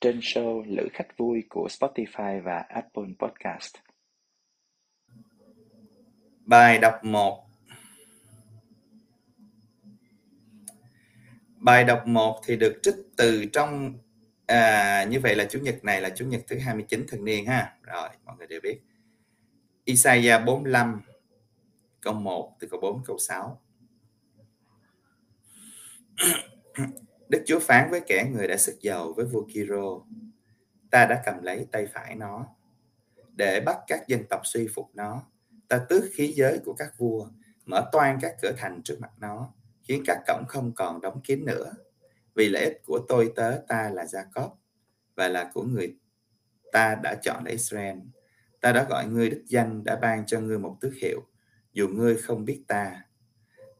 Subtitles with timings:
[0.00, 3.74] trên show Lữ khách vui của Spotify và Apple Podcast.
[6.44, 7.46] Bài đọc 1
[11.56, 13.98] Bài đọc 1 thì được trích từ trong
[14.46, 17.76] à, như vậy là chủ nhật này là chủ nhật thứ 29 thường niên ha.
[17.82, 18.80] Rồi, mọi người đều biết.
[19.84, 21.00] Isaiah 45
[22.00, 23.60] câu 1 từ câu 4 câu 6.
[27.30, 30.00] Đức Chúa phán với kẻ người đã sức giàu với vua Kiro,
[30.90, 32.46] ta đã cầm lấy tay phải nó
[33.32, 35.22] để bắt các dân tộc suy phục nó.
[35.68, 37.28] Ta tước khí giới của các vua,
[37.66, 41.44] mở toan các cửa thành trước mặt nó, khiến các cổng không còn đóng kín
[41.44, 41.72] nữa.
[42.34, 44.50] Vì lợi ích của tôi tớ ta là Jacob
[45.14, 45.96] và là của người
[46.72, 47.98] ta đã chọn là Israel.
[48.60, 51.22] Ta đã gọi ngươi đích danh, đã ban cho ngươi một tước hiệu,
[51.72, 53.02] dù ngươi không biết ta.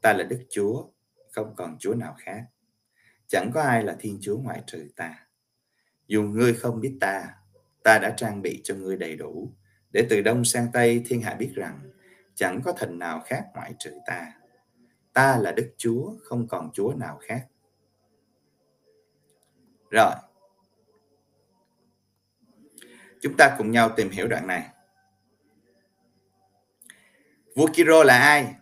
[0.00, 0.84] Ta là Đức Chúa,
[1.30, 2.44] không còn Chúa nào khác.
[3.30, 5.26] Chẳng có ai là Thiên Chúa ngoại trừ ta.
[6.06, 7.28] Dù ngươi không biết ta,
[7.82, 9.52] ta đã trang bị cho ngươi đầy đủ,
[9.90, 11.90] để từ đông sang tây thiên hạ biết rằng
[12.34, 14.32] chẳng có thần nào khác ngoại trừ ta.
[15.12, 17.46] Ta là Đức Chúa, không còn Chúa nào khác.
[19.90, 20.14] Rồi.
[23.20, 24.68] Chúng ta cùng nhau tìm hiểu đoạn này.
[27.56, 28.54] Vua Kiro là ai?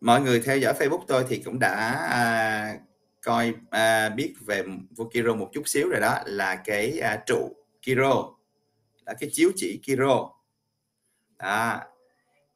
[0.00, 1.74] Mọi người theo dõi Facebook tôi thì cũng đã
[2.10, 2.78] à,
[3.26, 4.64] coi à, biết về
[4.96, 8.36] vua Kiro một chút xíu rồi đó là cái à, trụ Kiro
[9.06, 10.30] là cái chiếu chỉ Kiro.
[11.38, 11.80] Đó.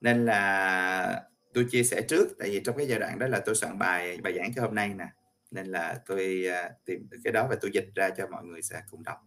[0.01, 1.23] Nên là
[1.55, 4.19] tôi chia sẻ trước tại vì trong cái giai đoạn đó là tôi soạn bài
[4.23, 5.07] bài giảng cho hôm nay nè.
[5.51, 8.63] Nên là tôi à, tìm được cái đó và tôi dịch ra cho mọi người
[8.63, 9.19] sẽ cùng đọc.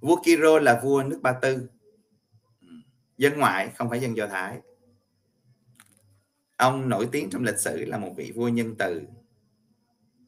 [0.00, 1.68] Vua Kiro là vua nước Ba Tư.
[2.60, 2.68] Ừ.
[3.18, 4.58] Dân ngoại không phải dân Do Thái.
[6.56, 9.02] Ông nổi tiếng trong lịch sử là một vị vua nhân từ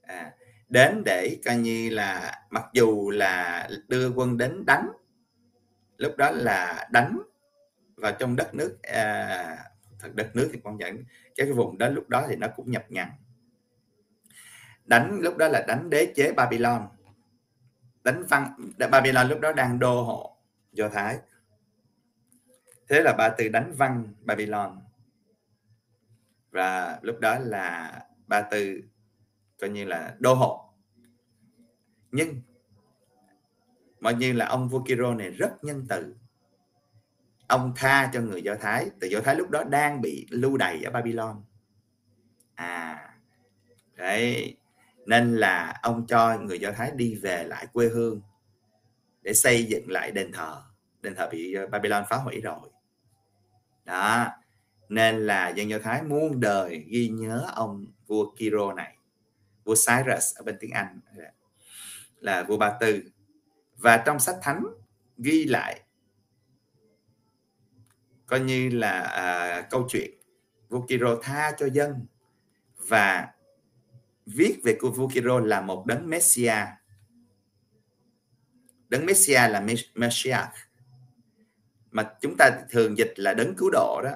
[0.06, 0.32] à,
[0.68, 4.88] đến để coi như là mặc dù là đưa quân đến đánh
[5.96, 7.20] lúc đó là đánh
[7.96, 9.58] vào trong đất nước à,
[9.98, 11.04] thật đất nước thì con dẫn
[11.36, 13.08] cái vùng đó lúc đó thì nó cũng nhập nhằn
[14.86, 16.88] đánh lúc đó là đánh đế chế Babylon.
[18.04, 20.36] Đánh văn Babylon lúc đó đang đô hộ
[20.72, 21.18] Do Thái.
[22.88, 24.80] Thế là ba từ đánh văn Babylon.
[26.50, 27.92] Và lúc đó là
[28.26, 28.82] ba từ
[29.60, 30.72] coi như là đô hộ.
[32.10, 32.40] Nhưng
[34.00, 36.14] mọi như là ông vua Kiro này rất nhân từ.
[37.48, 40.82] Ông tha cho người Do Thái, từ Do Thái lúc đó đang bị lưu đày
[40.84, 41.44] ở Babylon.
[42.54, 43.06] À
[43.96, 44.56] đấy.
[45.06, 48.20] Nên là ông cho người Do Thái đi về lại quê hương
[49.22, 50.62] để xây dựng lại đền thờ.
[51.02, 52.70] Đền thờ bị ờ, Babylon phá hủy rồi.
[53.84, 54.26] Đó.
[54.88, 58.95] Nên là dân Do Thái muôn đời ghi nhớ ông vua Kiro này
[59.66, 61.00] vua Cyrus ở bên tiếng Anh
[62.20, 63.02] là vua Ba Tư.
[63.76, 64.64] Và trong sách thánh
[65.18, 65.80] ghi lại
[68.26, 70.10] coi như là à, câu chuyện
[70.68, 72.06] vua Kiro tha cho dân
[72.76, 73.28] và
[74.26, 76.68] viết về vua Kiro là một đấng Messiah
[78.88, 80.48] đấng Messiah là Messiah.
[81.90, 84.10] Mà chúng ta thường dịch là đấng cứu độ đó.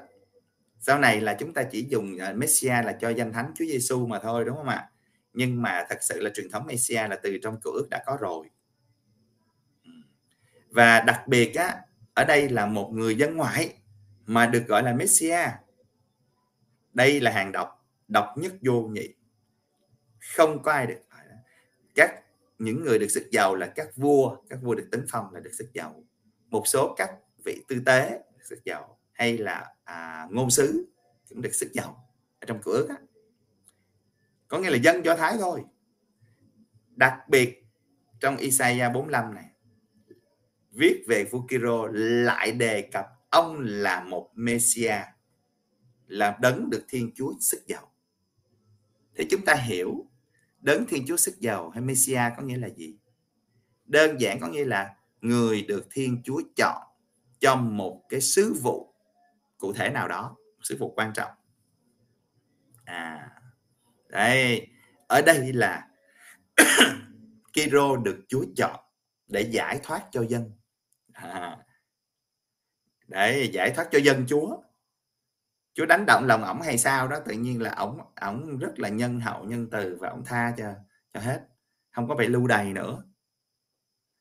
[0.78, 3.64] Sau này là chúng ta chỉ dùng à, Messia Messiah là cho danh thánh Chúa
[3.64, 4.90] Giêsu mà thôi đúng không ạ?
[5.32, 8.18] Nhưng mà thật sự là truyền thống Asia là từ trong cựu ước đã có
[8.20, 8.46] rồi.
[9.84, 9.90] Ừ.
[10.68, 11.80] Và đặc biệt á
[12.14, 13.74] ở đây là một người dân ngoại
[14.26, 15.48] mà được gọi là Messia.
[16.92, 19.14] Đây là hàng độc độc nhất vô nhị.
[20.36, 21.00] Không có ai được
[21.94, 22.22] các
[22.58, 25.54] những người được sức giàu là các vua các vua được tấn phong là được
[25.54, 26.04] sức giàu.
[26.48, 27.10] Một số các
[27.44, 30.86] vị tư tế được sức giàu hay là à, ngôn sứ
[31.28, 32.08] cũng được sức giàu.
[32.40, 32.96] Ở trong cửa á
[34.50, 35.64] có nghĩa là dân do thái thôi.
[36.96, 37.64] Đặc biệt
[38.20, 39.50] trong Isaiah 45 này,
[40.72, 45.04] viết về vua Kiro lại đề cập ông là một Messiah
[46.06, 47.92] là đấng được Thiên Chúa sức giàu.
[49.14, 50.06] Thì chúng ta hiểu
[50.60, 52.98] đấng Thiên Chúa sức giàu hay Messiah có nghĩa là gì?
[53.84, 56.82] Đơn giản có nghĩa là người được Thiên Chúa chọn
[57.40, 58.94] cho một cái sứ vụ
[59.58, 61.30] cụ thể nào đó, sứ vụ quan trọng.
[62.84, 63.39] À
[64.10, 64.68] đấy
[65.06, 65.88] ở đây là
[67.52, 68.80] Kiro được Chúa chọn
[69.26, 70.52] để giải thoát cho dân.
[71.12, 71.58] À,
[73.06, 74.62] để giải thoát cho dân Chúa.
[75.74, 78.88] Chúa đánh động lòng ổng hay sao đó tự nhiên là ổng ổng rất là
[78.88, 80.74] nhân hậu nhân từ và ổng tha cho
[81.14, 81.40] cho hết.
[81.90, 83.04] Không có phải lưu đày nữa.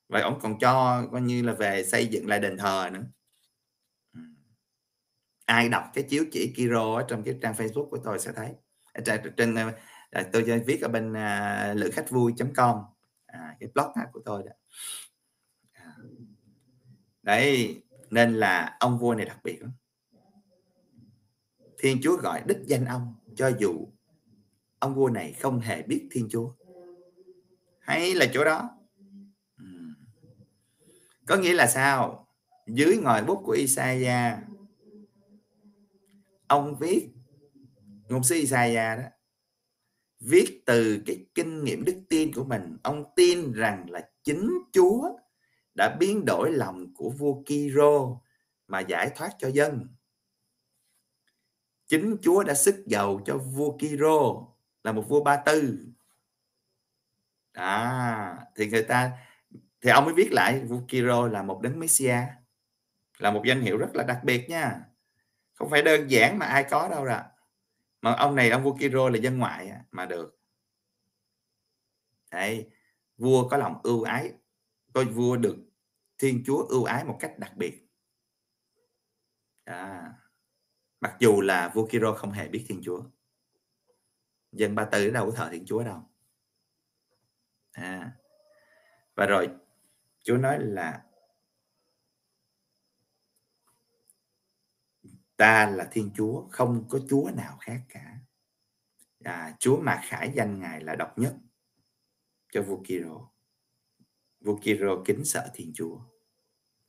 [0.09, 3.03] Và ổng còn cho coi như là về xây dựng lại đền thờ nữa.
[4.13, 4.19] Ừ.
[5.45, 8.53] Ai đọc cái chiếu chỉ Kiro ở trong cái trang Facebook của tôi sẽ thấy
[9.37, 9.71] trên, ờ,
[10.09, 12.77] à, tôi viết ở bên à, uh, lữ khách vui.com
[13.25, 14.51] à, cái blog của tôi đó.
[15.71, 15.95] À.
[17.21, 19.71] đấy nên là ông vua này đặc biệt lắm.
[21.77, 23.87] Thiên Chúa gọi đích danh ông cho dù
[24.79, 26.53] ông vua này không hề biết Thiên Chúa.
[27.79, 28.69] Hay là chỗ đó.
[31.27, 32.27] Có nghĩa là sao?
[32.67, 34.39] Dưới ngòi bút của Isaiah
[36.47, 37.09] ông viết
[38.09, 39.03] ngôn sứ Isaiah đó
[40.19, 45.09] viết từ cái kinh nghiệm đức tin của mình, ông tin rằng là chính Chúa
[45.75, 48.21] đã biến đổi lòng của vua Kiro
[48.67, 49.87] mà giải thoát cho dân.
[51.87, 54.47] Chính Chúa đã sức giàu cho vua Kiro
[54.83, 55.85] là một vua Ba Tư.
[57.53, 59.11] À thì người ta,
[59.81, 62.17] thì ông mới viết lại vua Kiro là một đấng Messia
[63.17, 64.81] là một danh hiệu rất là đặc biệt nha.
[65.53, 67.19] Không phải đơn giản mà ai có đâu rồi
[68.01, 70.39] mà ông này ông vua Kiro là dân ngoại à, mà được.
[72.31, 72.69] Đấy,
[73.17, 74.33] vua có lòng ưu ái
[74.93, 75.57] coi vua được
[76.17, 77.87] thiên chúa ưu ái một cách đặc biệt.
[79.63, 80.13] À,
[80.99, 83.03] mặc dù là vua Kiro không hề biết thiên chúa.
[84.51, 86.09] Dân ba tư đâu có thờ thiên chúa đâu.
[87.71, 88.11] À,
[89.15, 89.49] và rồi
[90.23, 91.08] chúa nói là
[95.39, 98.17] ta là thiên chúa không có chúa nào khác cả.
[99.23, 101.35] À, chúa mà khải danh ngài là độc nhất
[102.51, 103.29] cho vua Kiro.
[104.39, 105.99] Vua Kiro kính sợ thiên chúa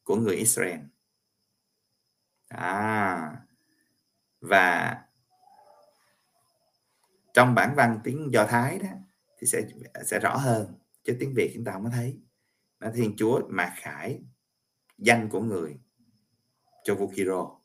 [0.03, 0.81] của người Israel.
[2.49, 3.37] À
[4.41, 4.99] và
[7.35, 8.89] trong bản văn tiếng Do Thái đó
[9.39, 9.63] thì sẽ
[10.05, 10.75] sẽ rõ hơn
[11.05, 12.21] chứ tiếng Việt chúng ta không thấy.
[12.81, 14.21] Nó Thiên Chúa mà khải
[14.99, 15.81] danh của người
[16.85, 17.60] cho vua Kiro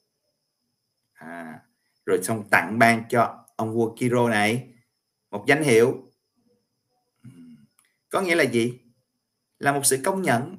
[1.25, 1.59] à,
[2.05, 4.73] rồi xong tặng ban cho ông vua Kiro này.
[5.31, 6.11] Một danh hiệu.
[7.23, 7.29] Ừ,
[8.09, 8.79] có nghĩa là gì?
[9.59, 10.57] Là một sự công nhận.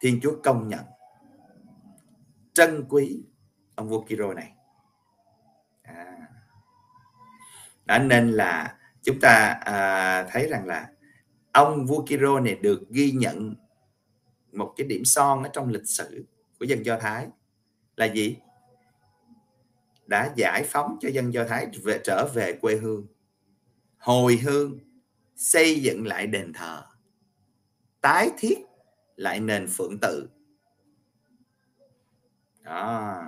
[0.00, 0.84] Thiên Chúa công nhận
[2.60, 3.22] trân quý
[3.74, 4.52] ông vua Kiro này.
[5.82, 6.28] À.
[7.84, 10.88] đó nên là chúng ta à, thấy rằng là
[11.52, 13.54] ông vua Kiro này được ghi nhận
[14.52, 16.24] một cái điểm son ở trong lịch sử
[16.58, 17.28] của dân Do Thái.
[17.96, 18.36] Là gì?
[20.10, 23.06] Đã giải phóng cho dân Do Thái về, trở về quê hương.
[23.98, 24.78] Hồi hương,
[25.36, 26.82] xây dựng lại đền thờ.
[28.00, 28.58] Tái thiết
[29.16, 30.28] lại nền phượng tự.
[32.60, 33.22] Đó,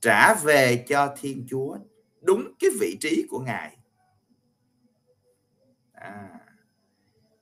[0.00, 1.78] trả về cho thiên chúa
[2.20, 3.76] đúng cái vị trí của ngài.
[5.92, 6.40] À.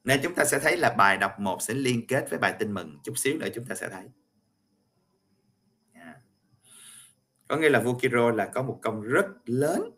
[0.05, 2.75] nên chúng ta sẽ thấy là bài đọc một sẽ liên kết với bài tin
[2.75, 2.99] mừng.
[3.05, 4.09] Chút xíu nữa chúng ta sẽ thấy
[5.93, 6.21] à
[7.49, 9.91] có nghĩa là vua Kiro là có một công rất lớn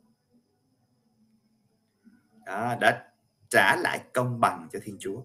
[2.47, 3.13] đó, đã
[3.49, 5.23] trả lại công bằng cho thiên chúa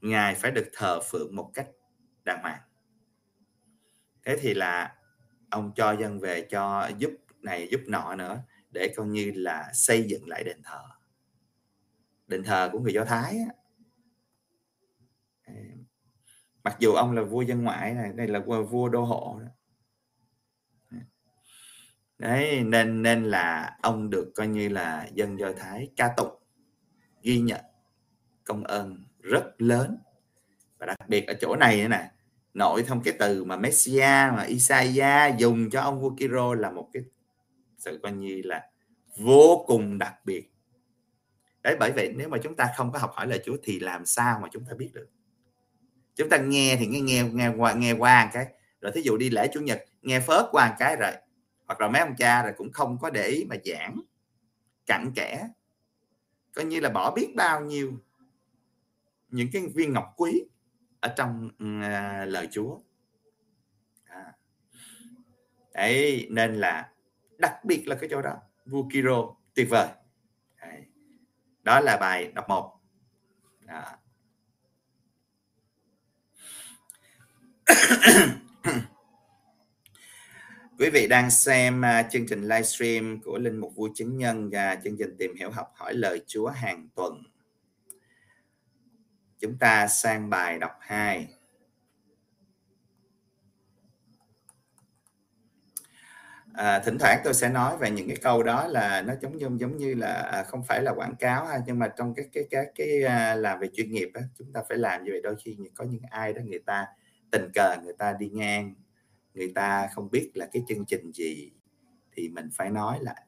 [0.00, 1.68] ngài phải được thờ phượng một cách
[2.24, 2.60] đàng hoàng
[4.22, 4.96] thế thì là
[5.50, 10.02] ông cho dân về cho giúp này giúp nọ nữa để coi như là xây
[10.08, 10.82] dựng lại đền thờ
[12.26, 13.54] đền thờ của người do thái á.
[16.64, 19.48] mặc dù ông là vua dân ngoại này đây là vua đô hộ đó
[22.18, 26.38] đấy, nên nên là ông được coi như là dân do thái ca tụng,
[27.22, 27.60] ghi nhận
[28.44, 29.98] công ơn rất lớn.
[30.78, 32.10] Và đặc biệt ở chỗ này nữa nè
[32.54, 36.88] nội thông cái từ mà Messia, mà Isaiah dùng cho ông vua Kiro là một
[36.92, 37.02] cái
[37.78, 38.68] sự coi như là
[39.16, 40.50] vô cùng đặc biệt.
[41.62, 44.06] Đấy, bởi vậy nếu mà chúng ta không có học hỏi lời Chúa thì làm
[44.06, 45.08] sao mà chúng ta biết được?
[46.16, 48.46] Chúng ta nghe thì nghe nghe nghe qua nghe qua cái.
[48.80, 51.12] Rồi thí dụ đi lễ chủ nhật, nghe phớt qua cái rồi
[51.68, 54.00] hoặc là mấy ông cha rồi cũng không có để ý mà giảng
[54.86, 55.48] cặn kẽ
[56.54, 57.92] coi như là bỏ biết bao nhiêu
[59.28, 60.44] những cái viên ngọc quý
[61.00, 61.50] ở trong
[61.82, 62.78] à, lời Chúa
[64.04, 64.32] à.
[65.74, 66.92] đấy nên là
[67.38, 69.88] đặc biệt là cái chỗ đó vua Kiro tuyệt vời
[70.60, 70.82] đấy.
[71.62, 72.80] đó là bài đọc một
[73.60, 73.96] đó.
[80.78, 84.78] Quý vị đang xem à, chương trình livestream của Linh Mục Vua Chứng Nhân và
[84.84, 87.22] chương trình tìm hiểu học hỏi lời Chúa hàng tuần.
[89.38, 91.28] Chúng ta sang bài đọc 2
[96.52, 99.48] à, thỉnh thoảng tôi sẽ nói về những cái câu đó là nó giống như
[99.58, 102.44] giống như là à, không phải là quảng cáo ha nhưng mà trong cái cái
[102.50, 105.20] cái cái à, làm về chuyên nghiệp á, chúng ta phải làm như vậy.
[105.22, 106.86] Đôi khi có những ai đó người ta
[107.30, 108.74] tình cờ người ta đi ngang
[109.38, 111.52] người ta không biết là cái chương trình gì
[112.16, 113.22] thì mình phải nói lại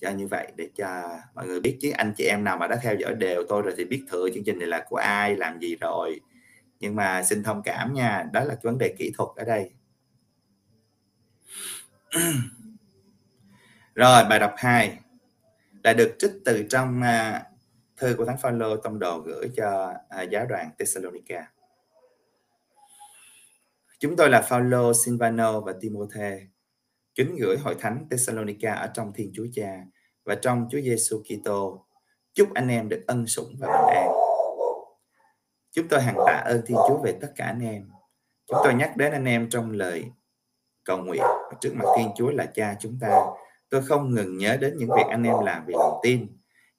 [0.00, 1.78] cho như vậy để cho mọi người biết.
[1.80, 4.28] Chứ anh chị em nào mà đã theo dõi đều tôi rồi thì biết thừa
[4.34, 6.20] chương trình này là của ai làm gì rồi.
[6.80, 9.70] Nhưng mà xin thông cảm nha đó là vấn đề kỹ thuật ở đây.
[13.94, 14.98] Rồi bài đọc 2
[15.84, 17.42] là được trích từ trong uh,
[17.96, 21.46] thư của thánh Phaolô tông đồ gửi cho uh, giáo đoàn Thessalonica
[24.00, 26.46] chúng tôi là Paulo, Silvano và Timothy
[27.14, 29.84] kính gửi hội thánh Thessalonica ở trong Thiên Chúa Cha
[30.24, 31.86] và trong Chúa Giêsu Kitô.
[32.34, 34.08] Chúc anh em được ân sủng và bình an.
[35.72, 37.90] Chúng tôi hằng tạ ơn Thiên Chúa về tất cả anh em.
[38.46, 40.04] Chúng tôi nhắc đến anh em trong lời
[40.84, 41.22] cầu nguyện
[41.60, 43.26] trước mặt Thiên Chúa là Cha chúng ta.
[43.70, 46.26] Tôi không ngừng nhớ đến những việc anh em làm vì lòng tin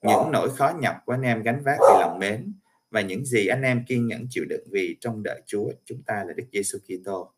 [0.01, 2.53] những nỗi khó nhọc của anh em gánh vác vì lòng mến
[2.91, 6.23] và những gì anh em kiên nhẫn chịu đựng vì trong đợi Chúa chúng ta
[6.27, 7.33] là Đức Giêsu Kitô.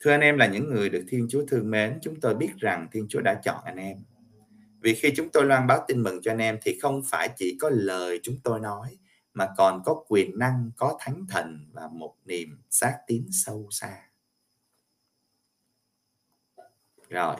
[0.00, 2.88] Thưa anh em là những người được Thiên Chúa thương mến, chúng tôi biết rằng
[2.92, 4.04] Thiên Chúa đã chọn anh em.
[4.80, 7.56] Vì khi chúng tôi loan báo tin mừng cho anh em thì không phải chỉ
[7.60, 8.98] có lời chúng tôi nói
[9.34, 14.02] mà còn có quyền năng, có thánh thần và một niềm xác tín sâu xa.
[17.08, 17.36] Rồi.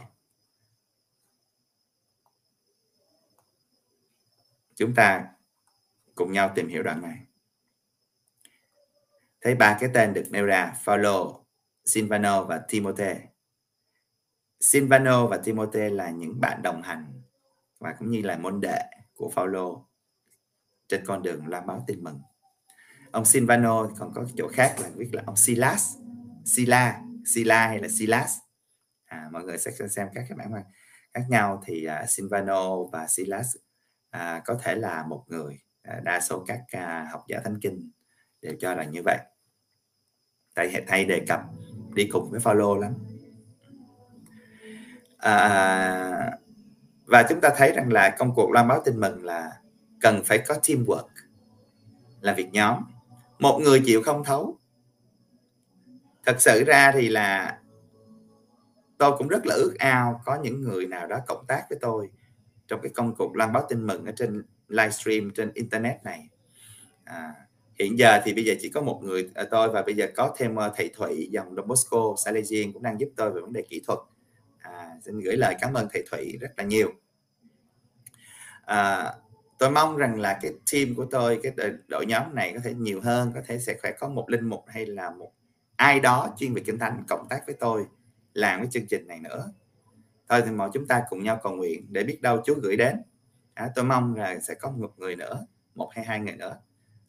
[4.75, 5.36] Chúng ta
[6.17, 7.19] cùng nhau tìm hiểu đoạn này.
[9.41, 11.47] Thấy ba cái tên được nêu ra, Phaolô,
[11.85, 13.21] Silvano và Timote.
[14.61, 17.23] Silvano và Timote là những bạn đồng hành
[17.79, 18.83] và cũng như là môn đệ
[19.15, 19.87] của Phaolô
[20.89, 22.21] trên con đường loan báo tin mừng.
[23.11, 25.97] Ông Silvano còn có chỗ khác là viết là ông Silas,
[26.45, 27.01] Sila,
[27.35, 28.39] Sila hay là Silas.
[29.05, 30.53] À, mọi người sẽ xem các cái bản
[31.15, 33.57] khác nhau thì uh, Silvano và Silas
[34.17, 37.91] uh, có thể là một người À, đa số các à, học giả thánh kinh
[38.43, 39.19] đều cho là như vậy.
[40.55, 41.41] Tại thầy thay đề cập
[41.95, 42.95] đi cùng với follow lắm.
[45.19, 46.39] À,
[47.05, 49.53] và chúng ta thấy rằng là công cuộc loan báo tin mừng là
[50.01, 51.09] cần phải có teamwork
[52.21, 52.83] là việc nhóm.
[53.39, 54.59] Một người chịu không thấu.
[56.25, 57.61] Thật sự ra thì là
[58.99, 62.11] tôi cũng rất là ước ao có những người nào đó cộng tác với tôi
[62.67, 66.29] trong cái công cuộc loan báo tin mừng ở trên livestream trên internet này.
[67.05, 67.35] À,
[67.79, 70.35] hiện giờ thì bây giờ chỉ có một người à, tôi và bây giờ có
[70.39, 73.63] thêm ờ, thầy Thủy dòng Don Bosco Salesian cũng đang giúp tôi về vấn đề
[73.63, 73.99] kỹ thuật.
[74.59, 76.93] À, xin gửi lời cảm ơn thầy Thủy rất là nhiều.
[78.65, 79.13] À,
[79.59, 81.53] tôi mong rằng là cái team của tôi cái
[81.89, 84.65] đội nhóm này có thể nhiều hơn có thể sẽ phải có một linh mục
[84.67, 85.33] hay là một
[85.77, 87.87] ai đó chuyên về kinh thánh cộng tác với tôi
[88.35, 89.53] làm cái chương trình này nữa.
[90.29, 93.03] Thôi thì mọi chúng ta cùng nhau cầu nguyện để biết đâu Chúa gửi đến
[93.57, 96.57] à, tôi mong là sẽ có một người nữa một hay hai người nữa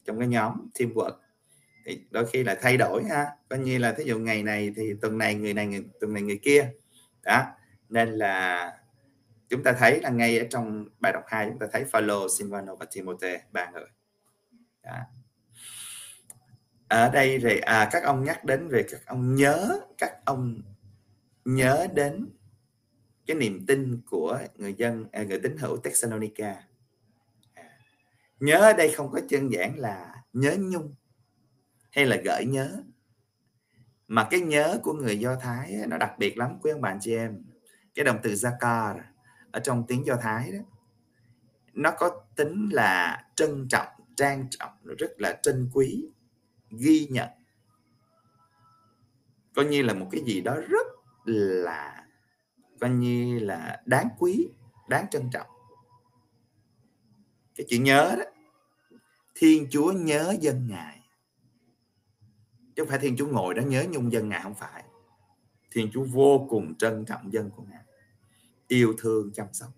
[0.06, 1.12] trong cái nhóm teamwork.
[1.86, 4.94] Thì đôi khi là thay đổi ha coi như là thí dụ ngày này thì
[5.02, 6.70] tuần này người này người, tuần này người kia.
[7.24, 7.46] Đó
[7.90, 8.74] nên là
[9.50, 12.76] chúng ta thấy là ngay ở trong bài đọc 2 chúng ta thấy Phaolô, Silvano
[12.76, 13.88] và Timothy ba người.
[14.84, 14.98] Đó.
[16.88, 20.62] ở đây thì à, các ông nhắc đến về các ông nhớ các ông
[21.46, 22.30] nhớ đến
[23.28, 26.64] cái niềm tin của người dân à, người tín hữu Thessalonica.
[27.54, 27.80] À,
[28.40, 30.96] nhớ ở đây không có đơn giản là nhớ nhung
[31.92, 32.84] hay là gợi nhớ
[34.08, 37.16] mà cái nhớ của người Do Thái nó đặc biệt lắm quý ông bạn chị
[37.16, 37.44] em.
[37.96, 39.00] Cái động từ zakar
[39.52, 40.60] ở trong tiếng Do Thái đó
[41.74, 46.06] nó có tính là trân trọng trang trọng rất là trân quý
[46.70, 47.30] ghi nhận.
[49.56, 50.88] Coi như là một cái gì đó rất
[51.26, 52.07] là
[52.80, 54.50] coi như là đáng quý
[54.88, 55.48] đáng trân trọng.
[57.56, 58.24] Cái chuyện nhớ đó
[59.36, 61.02] thiên chúa nhớ dân ngài.
[62.76, 64.84] Chứ không phải thiên chúa ngồi đó nhớ nhung dân ngài không phải.
[65.72, 67.84] Thiên chúa vô cùng trân trọng dân của ngài.
[68.68, 69.70] Yêu thương chăm sóc.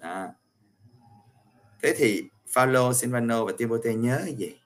[0.00, 0.32] À.
[1.82, 4.60] thế thì Phaolô, Silvano và Timothy nhớ cái gì?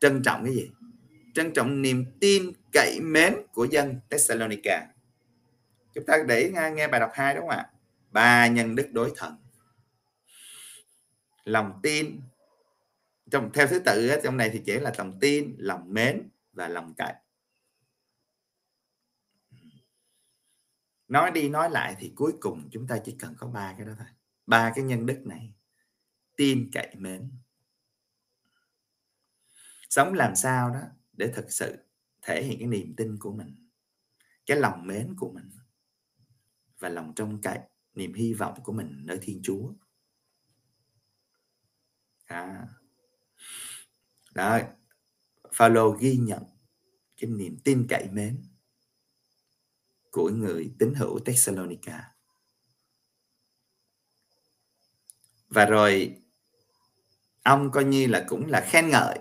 [0.00, 0.70] Trân trọng cái gì?
[1.34, 4.91] Trân trọng niềm tin cậy mến của dân Thessalonica
[5.94, 7.70] chúng ta để nghe, nghe bài đọc hai đúng không ạ?
[8.10, 9.36] Ba nhân đức đối thần.
[11.44, 12.20] Lòng tin.
[13.30, 16.94] Trong theo thứ tự trong này thì chỉ là lòng tin lòng mến và lòng
[16.94, 17.14] cậy.
[21.08, 23.92] Nói đi nói lại thì cuối cùng chúng ta chỉ cần có ba cái đó
[23.98, 24.08] thôi.
[24.46, 25.54] Ba cái nhân đức này.
[26.36, 27.30] Tin cậy mến.
[29.88, 30.80] Sống làm sao đó
[31.12, 31.76] để thực sự
[32.22, 33.62] thể hiện cái niềm tin của mình
[34.46, 35.50] cái lòng mến của mình
[36.82, 37.58] và lòng trông cậy
[37.94, 39.72] niềm hy vọng của mình nơi thiên chúa.
[42.24, 42.68] À.
[44.34, 44.58] đó
[45.52, 46.42] Phaolô ghi nhận
[47.16, 48.42] cái niềm tin cậy mến
[50.10, 52.14] của người tín hữu Thessalonica.
[55.48, 56.22] Và rồi,
[57.42, 59.18] ông coi như là cũng là khen ngợi.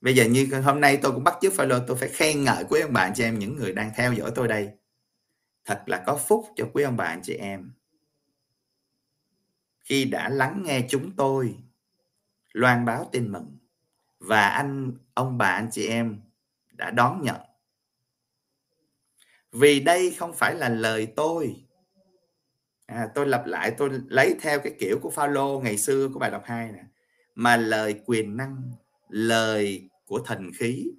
[0.00, 2.80] Bây giờ như hôm nay tôi cũng bắt chước Phaolô, tôi phải khen ngợi quý
[2.80, 4.81] ông bạn cho em, những người đang theo dõi tôi đây
[5.64, 7.72] thật là có phúc cho quý ông bà anh chị em.
[9.84, 11.56] Khi đã lắng nghe chúng tôi
[12.52, 13.58] loan báo tin mừng
[14.18, 16.20] và anh ông bà anh chị em
[16.72, 17.40] đã đón nhận.
[19.52, 21.64] Vì đây không phải là lời tôi.
[22.86, 26.30] À, tôi lặp lại tôi lấy theo cái kiểu của Phaolô ngày xưa của bài
[26.30, 26.84] đọc 2 nè.
[27.34, 28.72] Mà lời quyền năng
[29.08, 30.92] lời của thần khí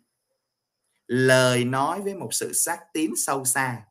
[1.07, 3.85] lời nói với một sự xác tín sâu xa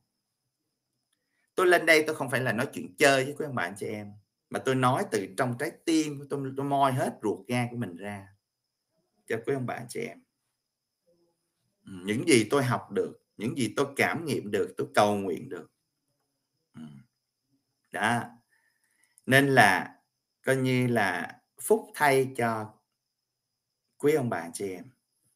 [1.54, 3.86] tôi lên đây tôi không phải là nói chuyện chơi với quý ông bạn chị
[3.86, 4.12] em,
[4.50, 7.96] mà tôi nói từ trong trái tim tôi tôi moi hết ruột gan của mình
[7.96, 8.28] ra
[9.26, 10.22] cho quý ông bà chị em.
[11.86, 15.48] Ừ, những gì tôi học được, những gì tôi cảm nghiệm được, tôi cầu nguyện
[15.48, 15.70] được.
[16.74, 16.82] Ừ.
[17.92, 18.22] Đó.
[19.26, 19.98] Nên là
[20.42, 22.74] coi như là phúc thay cho
[23.98, 24.84] quý ông bà chị em,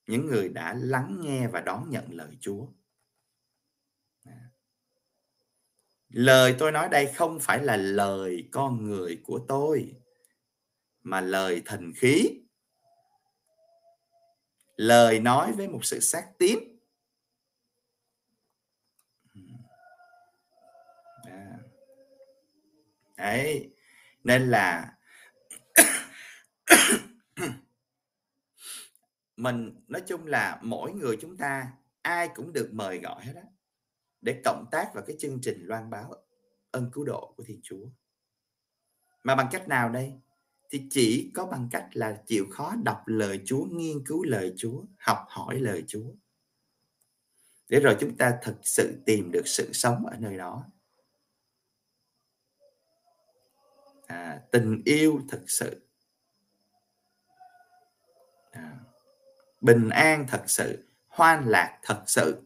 [0.07, 2.67] những người đã lắng nghe và đón nhận lời Chúa.
[6.17, 9.95] Lời tôi nói đây không phải là lời con người của tôi,
[11.03, 12.41] mà lời thần khí.
[14.77, 16.59] Lời nói với một sự xác tín.
[21.25, 21.59] À.
[23.17, 23.71] Đấy.
[24.25, 24.97] Nên là
[29.37, 33.43] mình, nói chung là mỗi người chúng ta, ai cũng được mời gọi hết á
[34.27, 36.15] để cộng tác vào cái chương trình loan báo
[36.71, 37.87] ân cứu độ của Thiên Chúa.
[39.23, 40.13] Mà bằng cách nào đây?
[40.71, 44.83] Thì chỉ có bằng cách là chịu khó đọc lời Chúa, nghiên cứu lời Chúa,
[44.99, 46.11] học hỏi lời Chúa.
[47.69, 50.65] Để rồi chúng ta thực sự tìm được sự sống ở nơi đó.
[54.07, 55.87] À, tình yêu thực sự.
[58.51, 58.79] À,
[59.61, 62.46] bình an thật sự, hoan lạc thật sự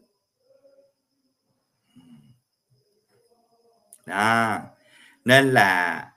[4.11, 4.59] đó.
[5.25, 6.11] Nên là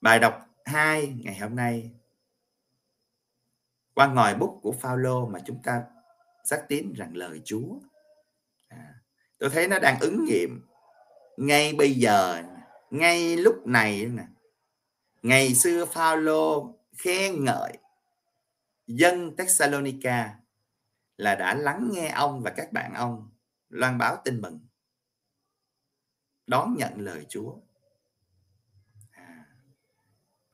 [0.00, 1.90] bài đọc 2 ngày hôm nay
[3.94, 5.82] qua ngòi bút của Phaolô mà chúng ta
[6.44, 7.78] xác tín rằng lời Chúa.
[8.68, 8.94] À,
[9.38, 10.66] tôi thấy nó đang ứng nghiệm
[11.36, 12.42] ngay bây giờ
[12.90, 14.24] ngay lúc này nè.
[15.22, 17.72] Ngày xưa Phaolô khen ngợi
[18.86, 20.34] dân Thessalonica
[21.16, 23.30] là đã lắng nghe ông và các bạn ông
[23.68, 24.60] loan báo tin mừng
[26.46, 27.54] đón nhận lời Chúa.
[29.10, 29.46] À.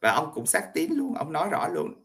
[0.01, 2.05] và ông cũng xác tín luôn, ông nói rõ luôn,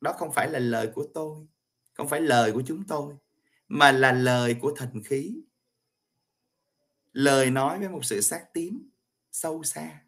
[0.00, 1.46] đó không phải là lời của tôi,
[1.92, 3.14] không phải lời của chúng tôi,
[3.68, 5.42] mà là lời của thần khí.
[7.12, 8.88] Lời nói với một sự xác tín
[9.32, 10.02] sâu xa.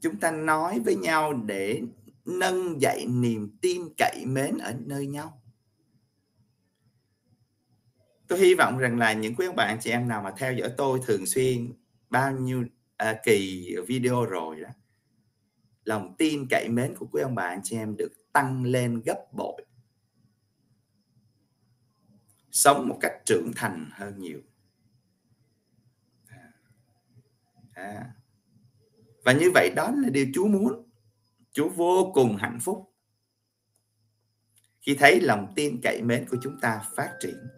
[0.00, 1.82] Chúng ta nói với nhau để
[2.24, 5.42] nâng dậy niềm tin cậy mến ở nơi nhau
[8.28, 10.70] tôi hy vọng rằng là những quý ông bạn chị em nào mà theo dõi
[10.76, 11.72] tôi thường xuyên
[12.10, 12.64] bao nhiêu
[12.96, 14.68] à, kỳ video rồi đó
[15.88, 19.64] lòng tin cậy mến của quý ông bạn chị em được tăng lên gấp bội.
[22.50, 24.40] Sống một cách trưởng thành hơn nhiều.
[26.26, 26.52] À,
[27.74, 28.14] à.
[29.24, 30.88] và như vậy đó là điều Chúa muốn.
[31.52, 32.94] Chúa vô cùng hạnh phúc
[34.80, 37.48] khi thấy lòng tin cậy mến của chúng ta phát triển.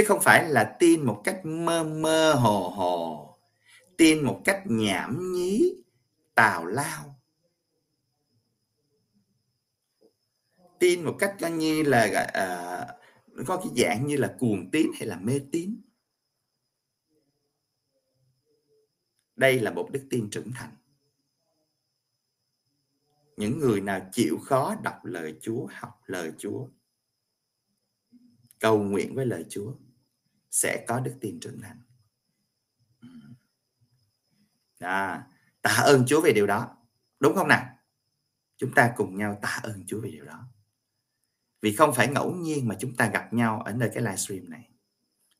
[0.00, 3.38] Chứ không phải là tin một cách mơ mơ hồ hồ
[3.96, 5.74] tin một cách nhảm nhí
[6.34, 7.20] tào lao.
[10.78, 12.48] Tin một cách coi như là à,
[13.46, 15.80] có cái dạng như là cuồng tín hay là mê tín.
[19.36, 20.76] Đây là một đức tin trưởng thành.
[23.36, 26.68] Những người nào chịu khó đọc lời Chúa học lời Chúa
[28.58, 29.72] cầu nguyện với lời Chúa
[30.50, 31.82] sẽ có đức tin trưởng thành.
[33.00, 33.08] Ừ.
[34.78, 35.26] À,
[35.62, 36.76] tạ ơn Chúa về điều đó.
[37.20, 37.66] Đúng không nào?
[38.56, 40.48] Chúng ta cùng nhau tạ ơn Chúa về điều đó.
[41.60, 44.70] Vì không phải ngẫu nhiên mà chúng ta gặp nhau ở nơi cái livestream này.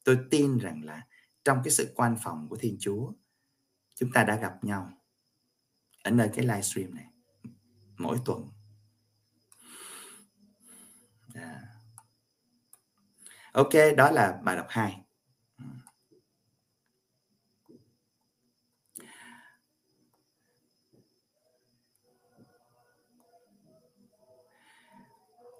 [0.04, 1.06] Tôi tin rằng là
[1.44, 3.12] trong cái sự quan phòng của Thiên Chúa
[3.94, 4.92] chúng ta đã gặp nhau
[6.02, 7.06] ở nơi cái livestream này
[7.98, 8.48] mỗi tuần
[11.34, 11.66] à
[13.52, 15.02] ok, đó là bài đọc 2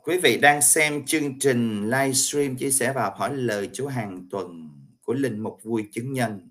[0.03, 4.27] Quý vị đang xem chương trình livestream chia sẻ và học hỏi lời Chúa hàng
[4.31, 4.71] tuần
[5.03, 6.51] của Linh Mục Vui Chứng Nhân.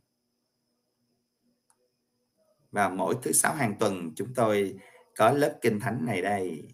[2.71, 4.79] Và mỗi thứ sáu hàng tuần, chúng tôi
[5.15, 6.67] có lớp kinh thánh này đây.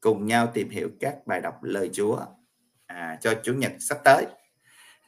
[0.00, 2.20] Cùng nhau tìm hiểu các bài đọc lời Chúa
[2.86, 4.26] à, cho Chủ nhật sắp tới.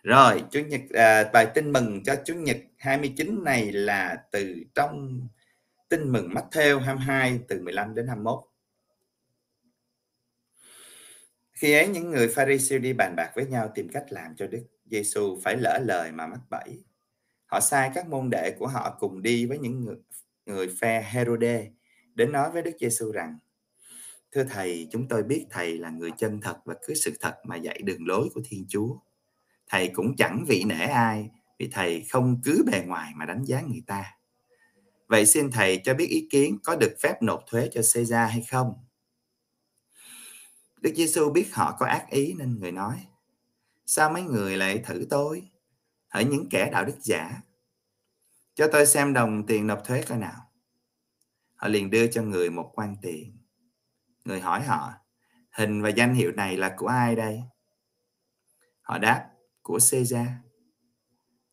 [0.02, 5.20] Rồi, Chủ nhật à, bài tin mừng cho Chủ nhật 29 này là từ trong
[5.88, 8.38] tin mừng Matthew 22 từ 15 đến 21.
[11.52, 14.62] Khi ấy những người Pharisee đi bàn bạc với nhau tìm cách làm cho Đức
[14.84, 16.84] Giêsu phải lỡ lời mà mắc bẫy.
[17.46, 19.96] Họ sai các môn đệ của họ cùng đi với những người,
[20.46, 21.70] người phe Herode
[22.14, 23.38] đến nói với Đức Giêsu rằng:
[24.32, 27.56] Thưa thầy, chúng tôi biết thầy là người chân thật và cứ sự thật mà
[27.56, 28.96] dạy đường lối của Thiên Chúa.
[29.66, 33.60] Thầy cũng chẳng vị nể ai vì thầy không cứ bề ngoài mà đánh giá
[33.60, 34.04] người ta.
[35.06, 38.42] Vậy xin thầy cho biết ý kiến có được phép nộp thuế cho Caesar hay
[38.50, 38.74] không?
[40.80, 43.06] Đức Giêsu biết họ có ác ý nên người nói:
[43.86, 45.48] Sao mấy người lại thử tôi?
[46.08, 47.42] Hỡi những kẻ đạo đức giả,
[48.54, 50.50] cho tôi xem đồng tiền nộp thuế coi nào.
[51.54, 53.39] Họ liền đưa cho người một quan tiền.
[54.24, 54.92] Người hỏi họ,
[55.50, 57.42] hình và danh hiệu này là của ai đây?
[58.82, 59.30] Họ đáp,
[59.62, 60.26] của Caesar.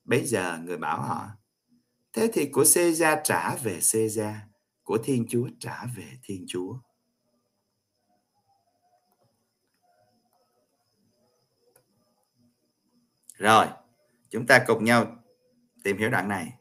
[0.04, 1.30] Bây giờ người bảo họ,
[2.14, 4.36] thế thì của Caesar trả về Caesar,
[4.84, 6.80] của Thiên Chúa trả về Thiên Chúa.
[13.38, 13.68] Rồi,
[14.30, 15.16] chúng ta cùng nhau
[15.84, 16.54] tìm hiểu đoạn này.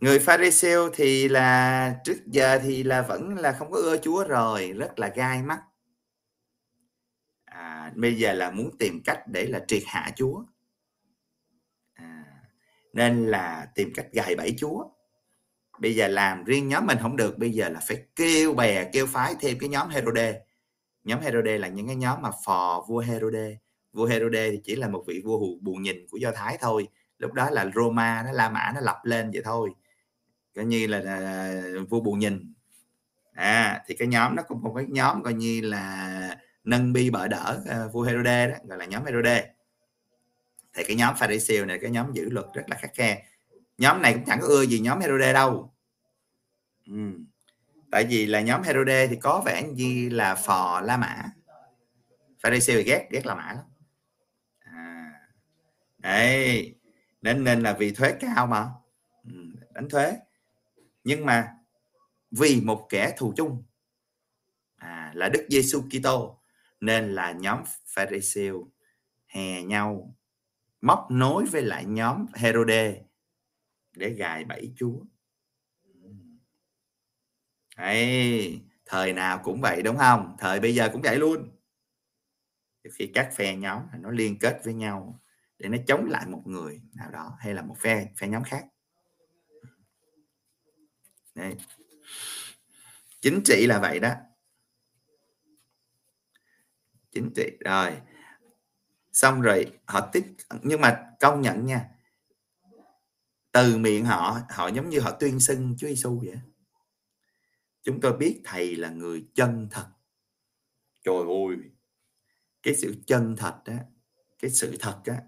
[0.00, 4.72] Người Pharisêu thì là trước giờ thì là vẫn là không có ưa Chúa rồi,
[4.72, 5.60] rất là gai mắt.
[7.44, 10.44] À, bây giờ là muốn tìm cách để là triệt hạ Chúa.
[11.94, 12.24] À,
[12.92, 14.84] nên là tìm cách gài bẫy Chúa.
[15.78, 19.06] Bây giờ làm riêng nhóm mình không được, bây giờ là phải kêu bè, kêu
[19.06, 20.40] phái thêm cái nhóm Herode.
[21.04, 23.58] Nhóm Herode là những cái nhóm mà phò vua Herode
[23.92, 27.32] vua Herode thì chỉ là một vị vua hù nhìn của do thái thôi lúc
[27.32, 29.70] đó là Roma nó La Mã nó lập lên vậy thôi
[30.54, 32.52] coi như là, là vua bù nhìn.
[33.32, 37.28] À thì cái nhóm nó cũng một cái nhóm coi như là nâng bi bợ
[37.28, 39.50] đỡ uh, vua Herode đó gọi là nhóm Herode.
[40.74, 43.24] Thì cái nhóm Pharisee này cái nhóm giữ luật rất là khắc khe.
[43.78, 45.74] Nhóm này cũng chẳng có ưa gì nhóm Herode đâu.
[46.86, 47.12] Ừ.
[47.90, 51.24] tại vì là nhóm Herode thì có vẻ như là phò La Mã.
[52.42, 53.64] Pharisee thì ghét ghét La Mã lắm.
[54.58, 55.12] À,
[55.98, 56.74] đấy.
[57.22, 58.68] Nên nên là vì thuế cao mà.
[59.24, 59.34] Ừ,
[59.74, 60.16] đánh thuế
[61.04, 61.48] nhưng mà
[62.30, 63.62] vì một kẻ thù chung
[64.76, 66.42] à, là Đức Giêsu Kitô
[66.80, 68.70] nên là nhóm Pharisêu
[69.26, 70.16] hè nhau
[70.80, 73.02] móc nối với lại nhóm Herode
[73.96, 75.00] để gài bẫy Chúa.
[77.76, 80.36] Đấy, thời nào cũng vậy đúng không?
[80.38, 81.50] Thời bây giờ cũng vậy luôn.
[82.92, 85.20] Khi các phe nhóm nó liên kết với nhau
[85.58, 88.66] để nó chống lại một người nào đó hay là một phe phe nhóm khác
[91.34, 91.56] Đấy.
[93.20, 94.14] chính trị là vậy đó
[97.12, 98.00] chính trị, rồi
[99.12, 100.24] xong rồi, họ tiếp
[100.62, 101.90] nhưng mà công nhận nha,
[103.52, 106.40] từ miệng họ họ giống như họ tuyên xưng Chúa Giêsu vậy
[107.82, 109.90] chúng tôi biết thầy là người chân thật
[111.02, 111.70] trời ơi,
[112.62, 113.74] cái sự chân thật đó
[114.38, 115.22] cái sự thật á,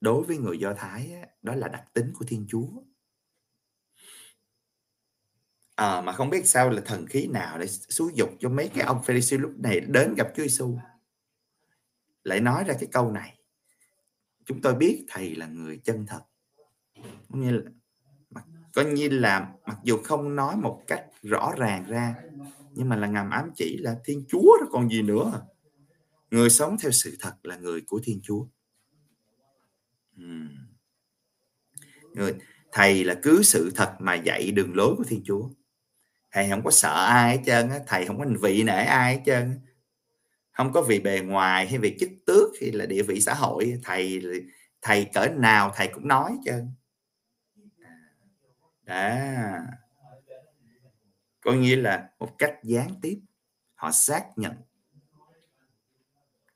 [0.00, 2.68] đối với người Do Thái đó là đặc tính của Thiên Chúa.
[5.74, 8.84] À, mà không biết sao là thần khí nào để xúi dục cho mấy cái
[8.84, 10.78] ông Pharisee lúc này đến gặp Chúa Giêsu
[12.24, 13.38] lại nói ra cái câu này.
[14.44, 16.20] Chúng tôi biết thầy là người chân thật.
[17.28, 17.70] Có như là
[18.74, 22.14] coi như là mặc dù không nói một cách rõ ràng ra
[22.72, 25.42] nhưng mà là ngầm ám chỉ là thiên chúa đó còn gì nữa.
[26.30, 28.46] Người sống theo sự thật là người của thiên chúa.
[32.12, 32.34] Người
[32.72, 35.48] thầy là cứ sự thật mà dạy đường lối của thiên chúa
[36.34, 39.22] thầy không có sợ ai hết trơn á, thầy không có vị nể ai hết
[39.26, 39.60] trơn
[40.54, 43.80] không có vì bề ngoài hay vì chức tước hay là địa vị xã hội,
[43.84, 44.22] thầy
[44.82, 46.70] thầy cỡ nào thầy cũng nói hết trơn.
[48.84, 49.74] À, đó.
[51.40, 53.20] Coi như là một cách gián tiếp,
[53.74, 54.52] họ xác nhận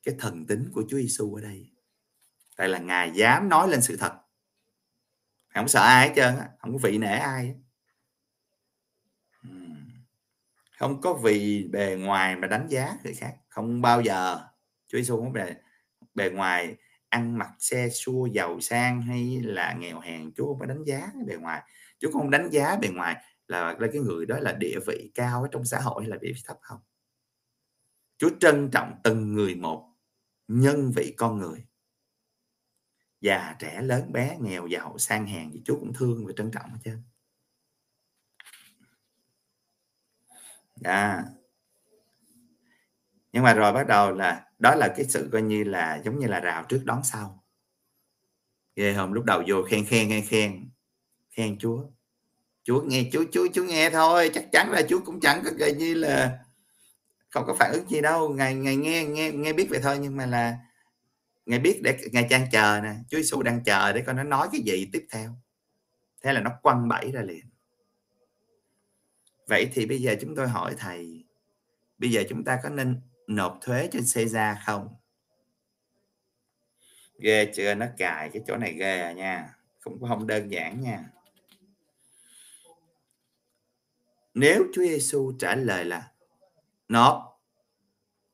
[0.03, 1.71] cái thần tính của Chúa Giêsu ở đây.
[2.57, 4.13] Tại là ngài dám nói lên sự thật.
[5.55, 7.55] Không sợ ai hết trơn không có vị nể ai
[10.79, 14.39] không có vì bề ngoài mà đánh giá người khác không bao giờ.
[14.89, 15.55] Chúa Giêsu không bề
[16.15, 16.77] bề ngoài
[17.09, 21.11] ăn mặc xe xua giàu sang hay là nghèo hèn Chúa không có đánh giá
[21.27, 21.63] bề ngoài.
[21.99, 25.43] Chúa không đánh giá bề ngoài là, là cái người đó là địa vị cao
[25.43, 26.81] ở trong xã hội hay là địa vị thấp không.
[28.19, 29.95] Chúa trân trọng từng người một
[30.49, 31.65] nhân vị con người.
[33.21, 36.71] Già trẻ lớn bé nghèo giàu sang hèn thì Chúa cũng thương và trân trọng
[36.71, 37.03] hết trơn.
[40.85, 41.25] À.
[43.33, 46.27] nhưng mà rồi bắt đầu là, đó là cái sự coi như là giống như
[46.27, 47.45] là rào trước đón sau.
[48.77, 49.13] Ghê không?
[49.13, 50.71] Lúc đầu vô khen khen khen khen.
[51.31, 51.83] Khen chúa.
[52.65, 54.31] Chúa nghe, chúa chúa chúa nghe thôi.
[54.35, 56.39] Chắc chắn là chúa cũng chẳng có coi như là
[57.31, 58.29] không có phản ứng gì đâu.
[58.29, 59.99] Ngài ngài nghe nghe nghe biết vậy thôi.
[60.01, 60.57] Nhưng mà là
[61.47, 62.95] ngài biết để ngài trang chờ nè.
[63.09, 65.31] Chúa giêsu đang chờ để coi nó nói cái gì tiếp theo.
[66.23, 67.51] Thế là nó quăng bẫy ra liền
[69.49, 71.25] vậy thì bây giờ chúng tôi hỏi thầy,
[71.99, 74.89] bây giờ chúng ta có nên nộp thuế trên Caesar không?
[77.19, 77.75] Ghê chưa?
[77.75, 79.55] Nó cài cái chỗ này ghê à nha.
[79.81, 81.05] Không có không đơn giản nha.
[84.35, 86.11] Nếu Chúa Giêsu trả lời là
[86.89, 87.41] nộp,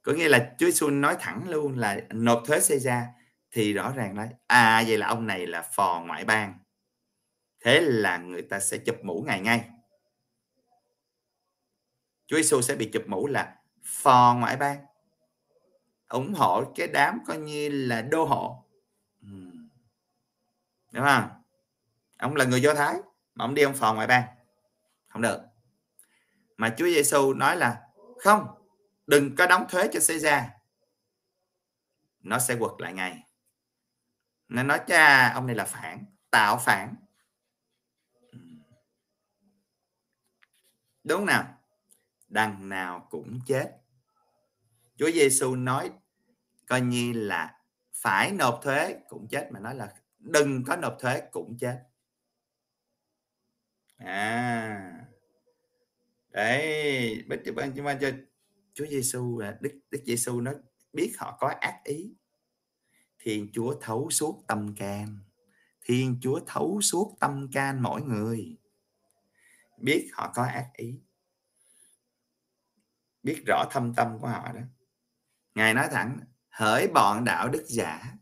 [0.03, 3.05] có nghĩa là Chúa Giêsu nói thẳng luôn là nộp thuế Caesar
[3.51, 6.59] thì rõ ràng là à vậy là ông này là phò ngoại bang.
[7.61, 9.71] Thế là người ta sẽ chụp mũ ngày ngay.
[12.27, 14.87] Chúa Giêsu sẽ bị chụp mũ là phò ngoại bang.
[16.09, 18.65] Ủng hộ cái đám coi như là đô hộ.
[20.93, 21.29] Đúng không?
[22.19, 22.97] Ông là người do thái,
[23.35, 24.25] mà ông đi ông phò ngoại bang.
[25.09, 25.41] Không được.
[26.57, 28.47] Mà Chúa Giêsu nói là, không,
[29.07, 30.45] đừng có đóng thuế cho Caesar.
[32.21, 33.23] Nó sẽ quật lại ngay.
[34.49, 36.95] Nó nói, cha, ông này là phản, tạo phản.
[41.05, 41.59] Đúng nào?
[42.35, 43.77] Đằng nào cũng chết.
[44.97, 45.91] Chúa Giêsu nói,
[46.67, 47.59] coi như là
[47.93, 51.83] phải nộp thuế cũng chết, mà nói là đừng có nộp thuế cũng chết.
[53.97, 55.05] À
[56.31, 58.11] đấy bất chấp ban chúng cho
[58.75, 60.53] Chúa Giêsu là Đức Đức Giêsu nó
[60.93, 62.15] biết họ có ác ý.
[63.19, 65.19] Thiên Chúa thấu suốt tâm can.
[65.83, 68.57] Thiên Chúa thấu suốt tâm can mỗi người.
[69.79, 70.95] Biết họ có ác ý
[73.25, 74.61] biết rõ thâm tâm của họ đó.
[75.55, 78.15] Ngài nói thẳng, hỡi bọn đạo đức giả.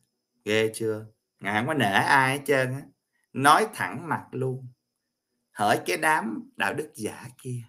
[0.45, 1.07] Ghê chưa?
[1.41, 2.83] Ngài không có nể ai hết trơn á.
[3.33, 4.69] Nói thẳng mặt luôn.
[5.53, 7.63] Hỡi cái đám đạo đức giả kia.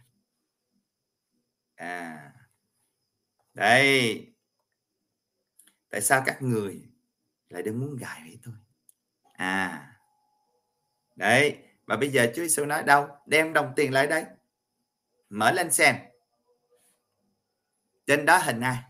[1.75, 2.31] À.
[3.53, 4.27] Đây.
[5.89, 6.89] Tại sao các người
[7.49, 8.53] lại đừng muốn gài với tôi?
[9.33, 9.89] À.
[11.15, 11.57] Đấy.
[11.85, 13.07] Và bây giờ Chúa Giêsu nói đâu?
[13.25, 14.25] Đem đồng tiền lại đây.
[15.29, 15.95] Mở lên xem
[18.05, 18.83] trên đó hình ai?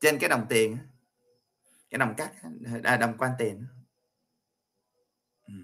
[0.00, 0.78] Trên cái đồng tiền
[1.90, 2.32] cái đồng cắt
[2.82, 3.66] à, đồng quan tiền
[5.46, 5.54] ừ.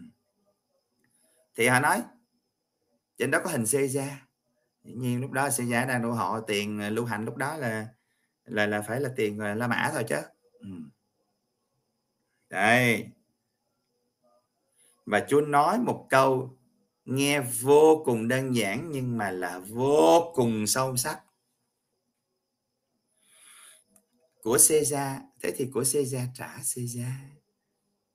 [1.54, 2.02] thì họ nói
[3.18, 4.26] trên đó có hình xe ra
[4.84, 7.56] dĩ nhiên lúc đó xe giá đang đô họ tiền à, lưu hành lúc đó
[7.56, 7.88] là
[8.44, 10.16] là là phải là tiền à, La Mã thôi chứ.
[10.58, 10.68] Ừ.
[12.50, 13.08] đây.
[15.06, 16.58] Và Chúa nói một câu
[17.04, 21.20] nghe vô cùng đơn giản nhưng mà là vô cùng sâu sắc.
[24.44, 27.12] Của Caesar, thế thì của Caesar trả Caesar.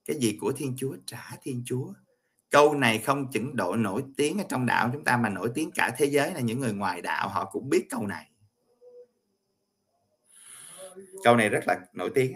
[0.06, 1.94] Cái gì của Thiên Chúa trả Thiên Chúa.
[2.50, 5.72] Câu này không chỉ độ nổi tiếng ở trong đạo chúng ta mà nổi tiếng
[5.72, 8.32] cả thế giới là những người ngoài đạo, họ cũng biết câu này.
[11.24, 12.36] Câu này rất là nổi tiếng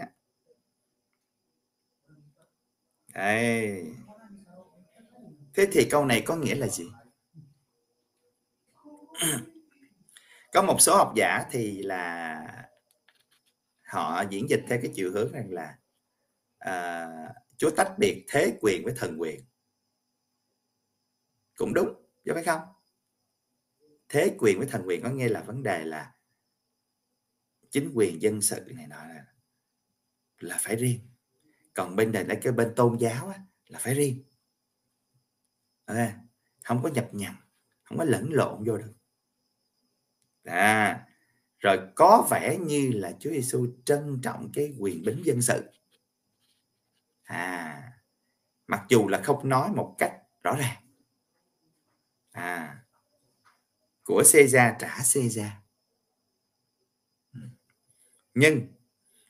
[3.13, 3.85] Đây.
[5.53, 6.85] thế thì câu này có nghĩa là gì?
[10.53, 12.39] Có một số học giả thì là
[13.93, 15.77] họ diễn dịch theo cái chiều hướng rằng là
[16.57, 17.07] à,
[17.57, 19.45] Chúa tách biệt thế quyền với thần quyền.
[21.55, 21.87] Cũng đúng
[22.23, 22.61] đúng phải không?
[24.09, 26.13] Thế quyền với thần quyền có nghe là vấn đề là
[27.69, 29.25] chính quyền dân sự này nọ là,
[30.39, 30.99] là phải riêng.
[31.73, 34.23] Còn bên này là cái bên tôn giáo á, là phải riêng.
[35.85, 36.19] À,
[36.63, 37.35] không có nhập nhằng
[37.83, 38.93] không có lẫn lộn vô được.
[40.43, 41.07] À,
[41.63, 45.63] rồi có vẻ như là Chúa Giêsu trân trọng cái quyền bính dân sự.
[47.23, 47.79] À
[48.67, 50.83] mặc dù là không nói một cách rõ ràng.
[52.31, 52.79] À
[54.03, 55.51] của Caesar trả Caesar
[58.33, 58.67] nhưng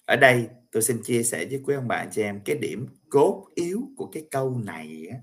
[0.06, 3.48] ở đây tôi xin chia sẻ với quý ông bà chị em cái điểm cốt
[3.56, 5.18] yếu của cái câu này á,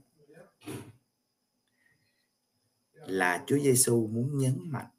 [2.93, 4.91] là Chúa Giêsu muốn nhấn mạnh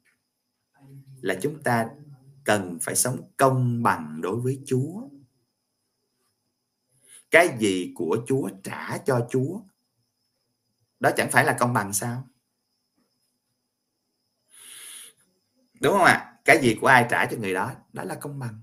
[1.20, 1.90] là chúng ta
[2.44, 5.08] cần phải sống công bằng đối với Chúa.
[7.30, 9.60] Cái gì của Chúa trả cho Chúa.
[11.00, 12.28] Đó chẳng phải là công bằng sao?
[15.80, 16.38] Đúng không ạ?
[16.44, 18.60] Cái gì của ai trả cho người đó, đó là công bằng.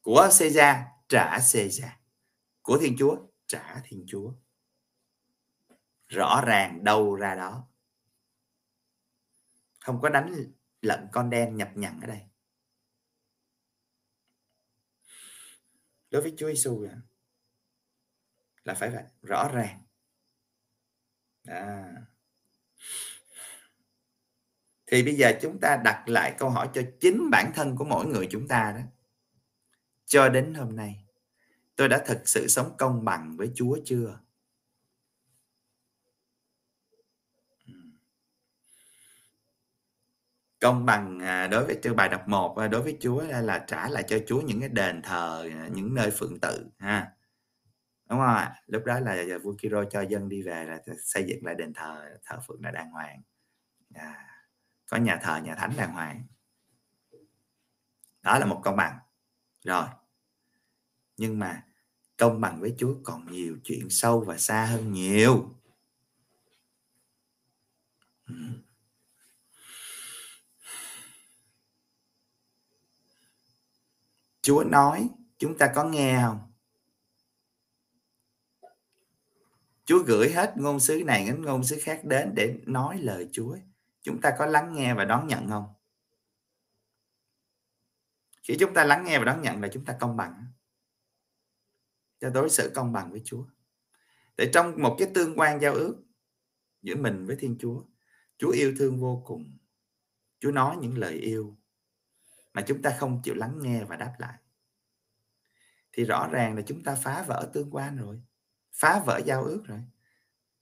[0.00, 0.76] Của Caesar
[1.08, 1.90] trả Caesar.
[2.62, 4.32] Của Thiên Chúa trả Thiên Chúa.
[6.08, 7.68] Rõ ràng đâu ra đó.
[9.80, 12.20] Không có đánh lẫn con đen nhập nhằng ở đây.
[16.10, 16.86] Đối với Chúa Giêsu
[18.64, 19.82] là phải vậy, rõ ràng.
[21.46, 21.92] À.
[24.86, 28.06] thì bây giờ chúng ta đặt lại câu hỏi cho chính bản thân của mỗi
[28.06, 28.82] người chúng ta đó.
[30.04, 31.04] Cho đến hôm nay,
[31.76, 34.20] tôi đã thực sự sống công bằng với Chúa chưa?
[40.62, 44.04] Công bằng à, đối với bài đọc 1 à, đối với Chúa là trả lại
[44.08, 47.12] cho Chúa những cái đền thờ à, những nơi phượng tự ha.
[48.08, 48.62] Đúng không ạ?
[48.66, 52.18] Lúc đó là vua Kiro cho dân đi về là xây dựng lại đền thờ
[52.24, 53.22] thờ phượng là đàng hoàng.
[53.94, 54.26] À,
[54.90, 56.26] có nhà thờ nhà thánh đàng hoàng.
[58.22, 58.98] Đó là một công bằng.
[59.64, 59.86] Rồi.
[61.16, 61.62] Nhưng mà
[62.16, 65.54] công bằng với Chúa còn nhiều chuyện sâu và xa hơn nhiều.
[68.28, 68.34] Ừ.
[74.42, 76.52] Chúa nói chúng ta có nghe không?
[79.84, 83.56] Chúa gửi hết ngôn sứ này đến ngôn sứ khác đến để nói lời Chúa.
[84.00, 85.74] Chúng ta có lắng nghe và đón nhận không?
[88.42, 90.46] Khi chúng ta lắng nghe và đón nhận là chúng ta công bằng.
[92.20, 93.44] Cho đối xử công bằng với Chúa.
[94.36, 96.04] Để trong một cái tương quan giao ước
[96.82, 97.82] giữa mình với Thiên Chúa,
[98.38, 99.58] Chúa yêu thương vô cùng.
[100.40, 101.56] Chúa nói những lời yêu
[102.54, 104.38] mà chúng ta không chịu lắng nghe và đáp lại.
[105.92, 108.22] Thì rõ ràng là chúng ta phá vỡ tương quan rồi,
[108.72, 109.80] phá vỡ giao ước rồi.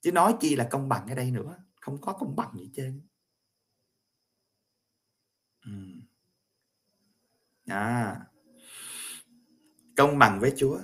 [0.00, 3.07] Chứ nói chi là công bằng ở đây nữa, không có công bằng gì trên.
[5.64, 5.72] Ừ.
[7.66, 8.20] à.
[9.96, 10.81] công bằng với Chúa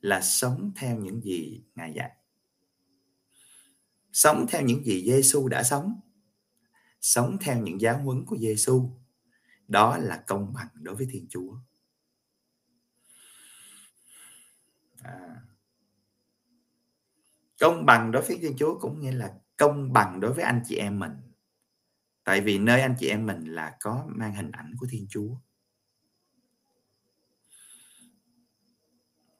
[0.00, 2.16] là sống theo những gì Ngài dạy.
[4.12, 6.00] Sống theo những gì Giêsu đã sống.
[7.00, 9.01] Sống theo những giáo huấn của Giêsu
[9.72, 11.56] đó là công bằng đối với thiên chúa.
[15.02, 15.42] À.
[17.60, 20.76] công bằng đối với thiên chúa cũng nghĩa là công bằng đối với anh chị
[20.76, 21.12] em mình.
[22.24, 25.36] Tại vì nơi anh chị em mình là có mang hình ảnh của thiên chúa.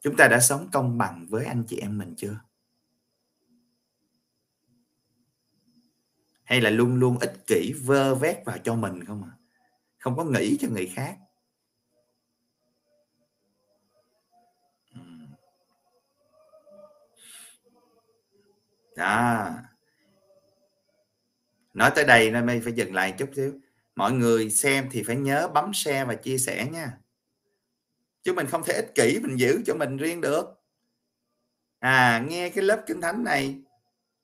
[0.01, 2.41] Chúng ta đã sống công bằng với anh chị em mình chưa?
[6.45, 9.42] Hay là luôn luôn ích kỷ vơ vét vào cho mình không à
[10.03, 11.17] không có nghĩ cho người khác.
[18.97, 19.51] Đó
[21.75, 23.53] nói tới đây nên mình phải dừng lại chút xíu.
[23.97, 26.99] Mọi người xem thì phải nhớ bấm share và chia sẻ nha.
[28.23, 30.45] Chứ mình không thể ích kỷ, mình giữ cho mình riêng được.
[31.79, 33.63] À nghe cái lớp kinh thánh này,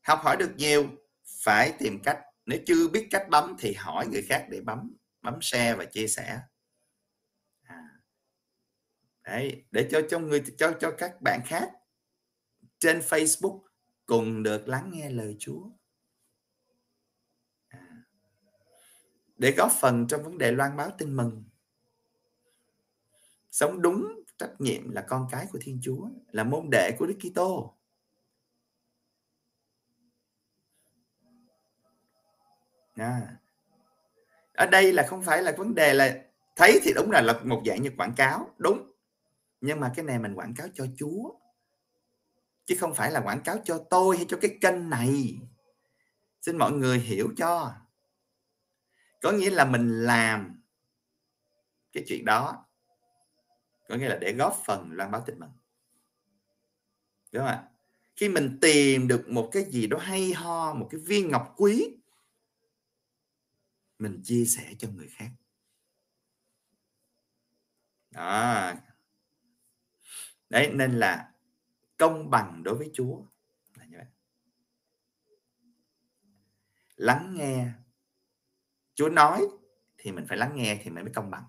[0.02, 0.86] học hỏi được nhiều.
[1.42, 2.18] Phải tìm cách.
[2.46, 4.94] Nếu chưa biết cách bấm thì hỏi người khác để bấm
[5.30, 6.40] bấm share và chia sẻ.
[7.62, 8.00] À.
[9.22, 11.72] Đấy, để cho cho người cho cho các bạn khác
[12.78, 13.60] trên Facebook
[14.06, 15.70] cùng được lắng nghe lời Chúa.
[17.68, 18.04] À.
[19.36, 21.44] để góp phần trong vấn đề loan báo tin mừng.
[23.50, 27.18] Sống đúng trách nhiệm là con cái của Thiên Chúa là môn đệ của Đức
[27.20, 27.78] Kitô.
[32.94, 33.38] À
[34.58, 36.24] ở đây là không phải là vấn đề là
[36.56, 38.92] thấy thì đúng là là một dạng như quảng cáo, đúng.
[39.60, 41.34] Nhưng mà cái này mình quảng cáo cho Chúa,
[42.66, 45.38] chứ không phải là quảng cáo cho tôi hay cho cái kênh này.
[46.40, 47.72] Xin mọi người hiểu cho.
[49.22, 50.62] Có nghĩa là mình làm
[51.92, 52.66] cái chuyện đó.
[53.88, 55.52] Có nghĩa là để góp phần loan báo tin mừng.
[57.32, 57.64] Đúng không ạ?
[58.16, 61.98] Khi mình tìm được một cái gì đó hay ho, một cái viên ngọc quý
[63.98, 65.30] mình chia sẻ cho người khác.
[68.10, 68.74] Đó.
[70.48, 71.32] Đấy, nên là
[71.96, 73.22] công bằng đối với chúa
[73.74, 74.06] là như vậy.
[76.96, 77.72] Lắng nghe.
[78.94, 79.46] Chúa nói
[79.96, 81.44] thì mình phải lắng nghe thì mình mới công bằng.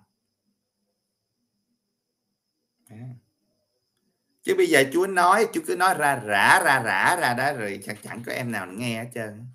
[4.42, 7.80] Chứ bây giờ Chúa nói, Chúa cứ nói ra, rã ra rã, ra đó, rồi
[7.84, 9.46] chẳng chẳng có em nào nghe hết trơn.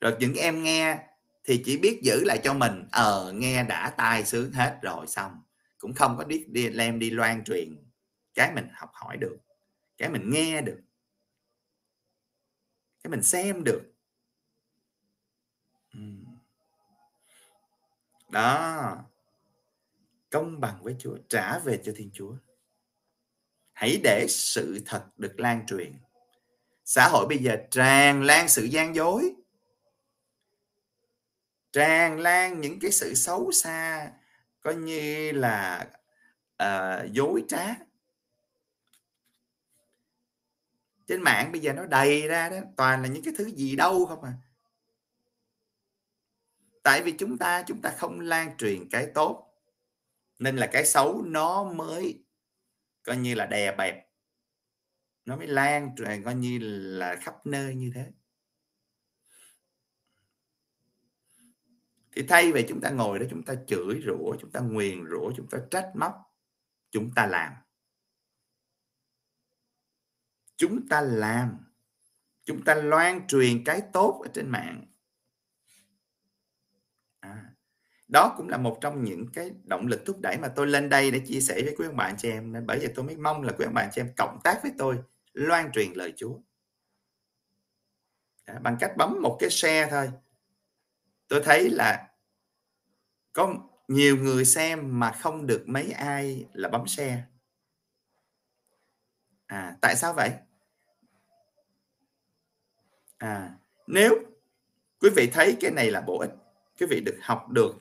[0.00, 0.98] Rồi những em nghe
[1.44, 5.42] thì chỉ biết giữ lại cho mình ờ nghe đã tai sướng hết rồi xong.
[5.78, 7.76] Cũng không có biết đi lem đi loan truyền.
[8.34, 9.36] Cái mình học hỏi được,
[9.96, 10.80] cái mình nghe được,
[13.02, 13.82] cái mình xem được.
[18.28, 18.96] Đó.
[20.30, 22.34] Công bằng với Chúa, trả về cho Thiên Chúa.
[23.72, 25.92] Hãy để sự thật được lan truyền.
[26.84, 29.34] Xã hội bây giờ tràn lan sự gian dối
[31.72, 34.12] tràn lan những cái sự xấu xa
[34.60, 35.86] coi như là
[36.62, 37.74] uh, dối trá.
[41.06, 44.06] Trên mạng bây giờ nó đầy ra đó toàn là những cái thứ gì đâu
[44.06, 44.32] không à.
[46.82, 49.46] Tại vì chúng ta chúng ta không lan truyền cái tốt
[50.38, 52.24] nên là cái xấu nó mới
[53.02, 54.06] coi như là đè bẹp
[55.24, 56.58] nó mới lan truyền coi như
[56.98, 58.06] là khắp nơi như thế.
[62.12, 65.32] Thì thay vì chúng ta ngồi đó chúng ta chửi rủa chúng ta nguyền rủa
[65.36, 66.12] chúng ta trách móc
[66.90, 67.52] chúng ta làm.
[70.56, 71.56] Chúng ta làm.
[72.44, 74.86] Chúng ta loan truyền cái tốt ở trên mạng.
[77.20, 77.54] À,
[78.08, 81.10] đó cũng là một trong những cái động lực thúc đẩy mà tôi lên đây
[81.10, 82.52] để chia sẻ với quý ông bạn chị em.
[82.52, 84.72] Nên bởi vậy tôi mới mong là quý ông bạn chị em cộng tác với
[84.78, 84.98] tôi
[85.32, 86.38] loan truyền lời Chúa.
[88.44, 90.10] À, bằng cách bấm một cái share thôi
[91.30, 92.10] tôi thấy là
[93.32, 93.54] có
[93.88, 97.24] nhiều người xem mà không được mấy ai là bấm share.
[99.46, 100.30] À tại sao vậy?
[103.18, 104.14] À nếu
[105.00, 106.30] quý vị thấy cái này là bổ ích,
[106.80, 107.74] quý vị được học được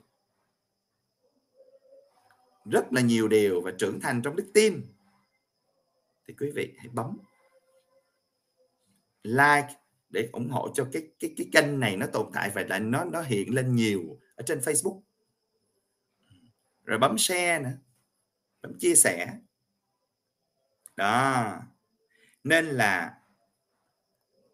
[2.66, 4.94] rất là nhiều điều và trưởng thành trong đức tin,
[6.28, 7.18] thì quý vị hãy bấm
[9.24, 9.79] like
[10.10, 13.06] để ủng hộ cho cái cái cái kênh này nó tồn tại và lại nó
[13.06, 15.02] nó hiện lên nhiều ở trên Facebook.
[16.86, 17.78] Rồi bấm share nữa,
[18.62, 19.40] bấm chia sẻ.
[20.96, 21.58] Đó.
[22.44, 23.20] Nên là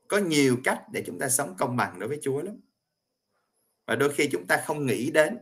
[0.08, 2.60] có nhiều cách để chúng ta sống công bằng đối với Chúa lắm.
[3.86, 5.38] Và đôi khi chúng ta không nghĩ đến.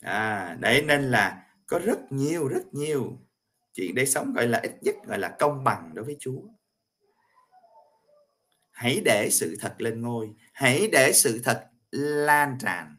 [0.00, 3.18] À đấy, nên là có rất nhiều rất nhiều
[3.72, 6.42] chuyện để sống gọi là ít nhất gọi là công bằng đối với Chúa.
[8.70, 12.96] Hãy để sự thật lên ngôi, hãy để sự thật lan tràn.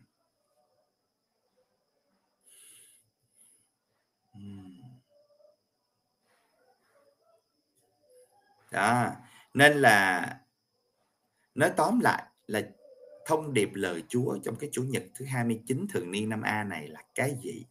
[8.71, 9.11] Đó,
[9.53, 10.29] nên là
[11.55, 12.61] nói tóm lại là
[13.25, 16.87] thông điệp lời Chúa trong cái chủ nhật thứ 29 thường niên năm A này
[16.87, 17.65] là cái gì?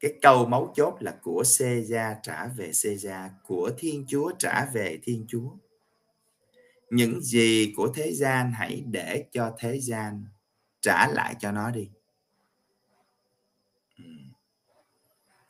[0.00, 4.32] Cái câu mấu chốt là của xê gia trả về xê gia, của Thiên Chúa
[4.38, 5.50] trả về Thiên Chúa.
[6.90, 10.24] Những gì của thế gian hãy để cho thế gian
[10.80, 11.88] trả lại cho nó đi.
[13.98, 14.04] Ừ.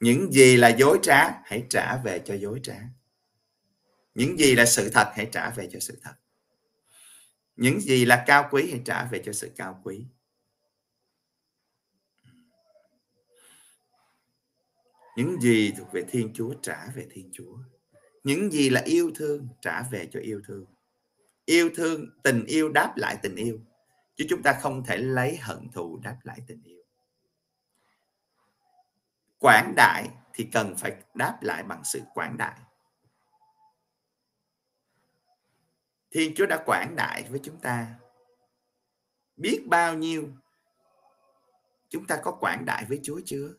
[0.00, 2.78] Những gì là dối trá hãy trả về cho dối trá
[4.18, 6.12] những gì là sự thật hãy trả về cho sự thật
[7.56, 10.04] những gì là cao quý hãy trả về cho sự cao quý
[15.18, 17.58] những gì thuộc về thiên chúa trả về thiên chúa.
[18.24, 20.64] Những gì là yêu thương trả về cho yêu thương.
[21.44, 23.60] Yêu thương, tình yêu đáp lại tình yêu.
[24.16, 26.82] Chứ chúng ta không thể lấy hận thù đáp lại tình yêu.
[29.38, 32.60] Quảng đại thì cần phải đáp lại bằng sự quảng đại.
[36.10, 37.94] Thiên Chúa đã quảng đại với chúng ta.
[39.36, 40.28] Biết bao nhiêu
[41.88, 43.54] chúng ta có quảng đại với Chúa chưa?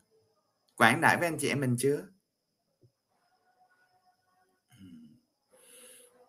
[0.80, 2.08] Quảng đại với anh chị em mình chưa?
[4.70, 4.86] Ừ.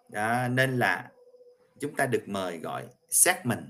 [0.09, 1.11] Đó, nên là
[1.81, 3.61] chúng ta được mời gọi xét mình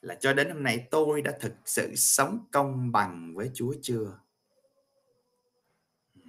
[0.00, 4.20] là cho đến hôm nay tôi đã thực sự sống công bằng với Chúa chưa?
[6.14, 6.20] Ừ.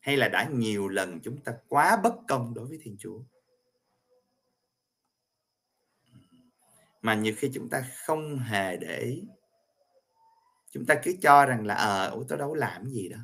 [0.00, 3.18] Hay là đã nhiều lần chúng ta quá bất công đối với Thiên Chúa?
[6.12, 6.18] Ừ.
[7.02, 9.22] mà nhiều khi chúng ta không hề để ý
[10.76, 13.18] chúng ta cứ cho rằng là ờ à, tôi đâu làm gì đó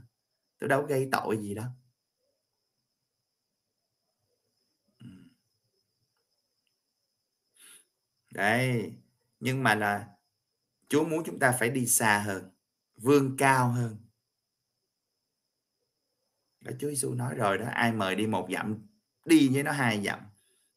[0.58, 1.64] tôi đâu gây tội gì đó.
[8.30, 8.92] Đấy
[9.40, 10.08] nhưng mà là
[10.88, 12.50] Chúa muốn chúng ta phải đi xa hơn
[12.96, 13.96] vươn cao hơn.
[16.60, 18.86] Đó Chúa Giêsu nói rồi đó ai mời đi một dặm
[19.24, 20.20] đi với nó hai dặm.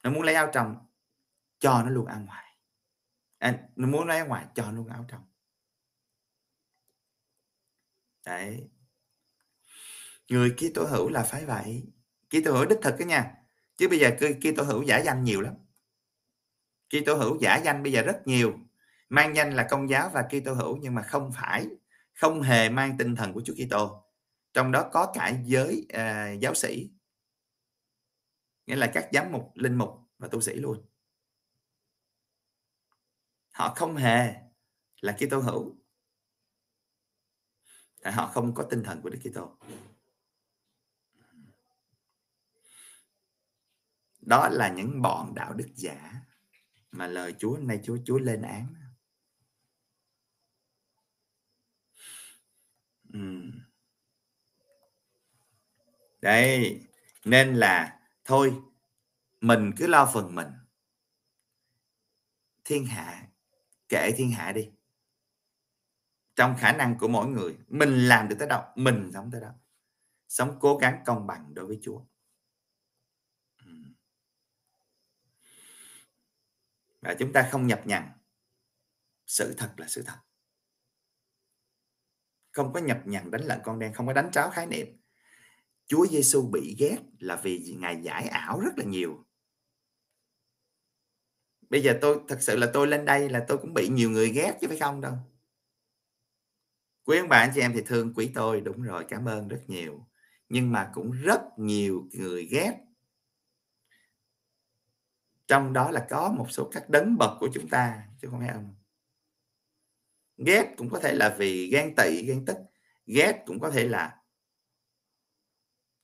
[0.04, 0.76] Nó muốn lấy áo trong
[1.60, 2.58] cho nó luôn ăn ngoài.
[3.38, 5.35] À, nó muốn lấy áo ngoài cho nó luôn áo trong
[8.26, 8.70] đấy.
[10.30, 11.84] Người kia tổ hữu là phải vậy.
[12.30, 13.36] Kia tổ hữu đích thực đó nha.
[13.78, 14.12] Chứ bây giờ
[14.42, 15.54] kia tổ hữu giả danh nhiều lắm.
[16.90, 18.54] Kia tổ hữu giả danh bây giờ rất nhiều.
[19.10, 21.68] Mang danh là công giáo và Kitô hữu nhưng mà không phải
[22.14, 24.06] không hề mang tinh thần của Chúa Kitô.
[24.54, 26.90] Trong đó có cả giới uh, giáo sĩ.
[28.66, 30.86] Nghĩa là các giám mục linh mục và tu sĩ luôn.
[33.52, 34.34] Họ không hề
[35.02, 35.78] là Kitô hữu
[38.06, 39.58] tại họ không có tinh thần của Đức Kitô
[44.22, 46.14] đó là những bọn đạo đức giả
[46.92, 48.68] mà lời Chúa nay Chúa Chúa lên án
[56.22, 56.82] Đấy,
[57.26, 58.54] nên là thôi
[59.42, 60.48] mình cứ lo phần mình.
[62.64, 63.28] Thiên hạ
[63.90, 64.72] kệ thiên hạ đi.
[66.36, 69.52] Trong khả năng của mỗi người, mình làm được tới đâu, mình sống tới đó.
[70.28, 72.06] Sống cố gắng công bằng đối với Chúa.
[77.02, 78.12] Và chúng ta không nhập nhằng.
[79.26, 80.18] Sự thật là sự thật.
[82.52, 84.88] Không có nhập nhằng đánh lận con đen không có đánh tráo khái niệm.
[85.86, 89.26] Chúa Giêsu bị ghét là vì ngài giải ảo rất là nhiều.
[91.70, 94.30] Bây giờ tôi thật sự là tôi lên đây là tôi cũng bị nhiều người
[94.30, 95.18] ghét chứ phải không đâu
[97.06, 99.62] quý ông bà, anh chị em thì thương quý tôi, đúng rồi, cảm ơn rất
[99.68, 100.08] nhiều.
[100.50, 102.78] Nhưng mà cũng rất nhiều người ghét.
[105.48, 108.50] Trong đó là có một số các đấng bậc của chúng ta, chứ không phải
[108.50, 108.76] ông.
[110.38, 112.58] Ghét cũng có thể là vì ghen tị, ghen tức.
[113.06, 114.18] Ghét cũng có thể là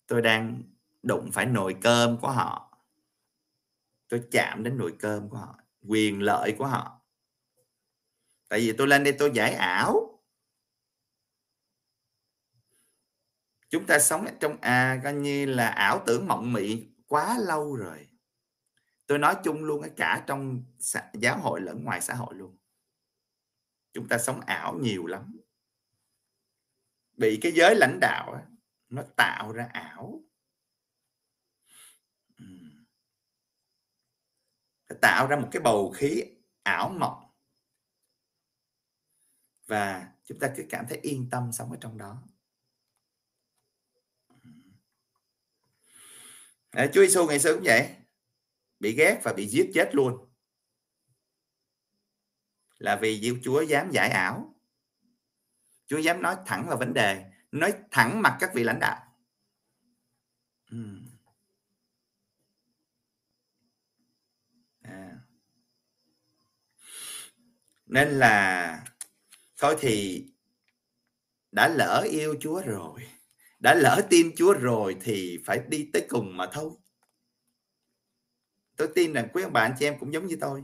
[0.08, 0.64] tôi đang
[1.04, 2.78] đụng phải nồi cơm của họ.
[4.08, 7.02] Tôi chạm đến nồi cơm của họ, quyền lợi của họ.
[8.50, 10.11] Tại vì tôi lên đây tôi giải ảo.
[13.72, 18.08] Chúng ta sống trong à coi như là ảo tưởng mộng mị quá lâu rồi.
[19.08, 20.64] Tôi nói chung luôn cả trong
[21.14, 22.58] giáo hội lẫn ngoài xã hội luôn.
[23.94, 25.38] Chúng ta sống ảo nhiều lắm.
[27.18, 28.48] Bị cái giới lãnh đạo
[28.90, 30.24] nó tạo ra ảo.
[35.02, 36.24] Tạo ra một cái bầu khí
[36.64, 37.24] ảo mộng.
[39.68, 42.24] Và chúng ta cứ cảm thấy yên tâm sống ở trong đó.
[46.72, 47.96] À, Chúa Giêsu ngày xưa cũng vậy.
[48.80, 50.30] Bị ghét và bị giết chết luôn.
[52.78, 54.56] Là vì Chúa dám giải ảo.
[55.88, 59.08] Chúa dám nói thẳng vào vấn đề nói thẳng mặt các vị lãnh đạo.
[60.70, 61.08] Hmm.
[64.82, 65.18] À.
[67.86, 68.86] nên là
[69.58, 70.26] thôi thì
[71.52, 73.08] đã lỡ yêu Chúa rồi
[73.62, 76.72] đã lỡ tin Chúa rồi thì phải đi tới cùng mà thôi.
[78.76, 80.64] Tôi tin rằng quý ông bạn chị em cũng giống như tôi.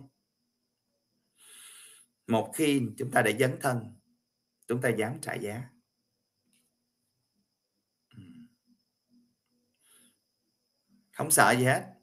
[2.28, 4.00] Một khi chúng ta đã dấn thân,
[4.68, 5.70] chúng ta dám trả giá.
[11.12, 11.94] Không sợ gì hết.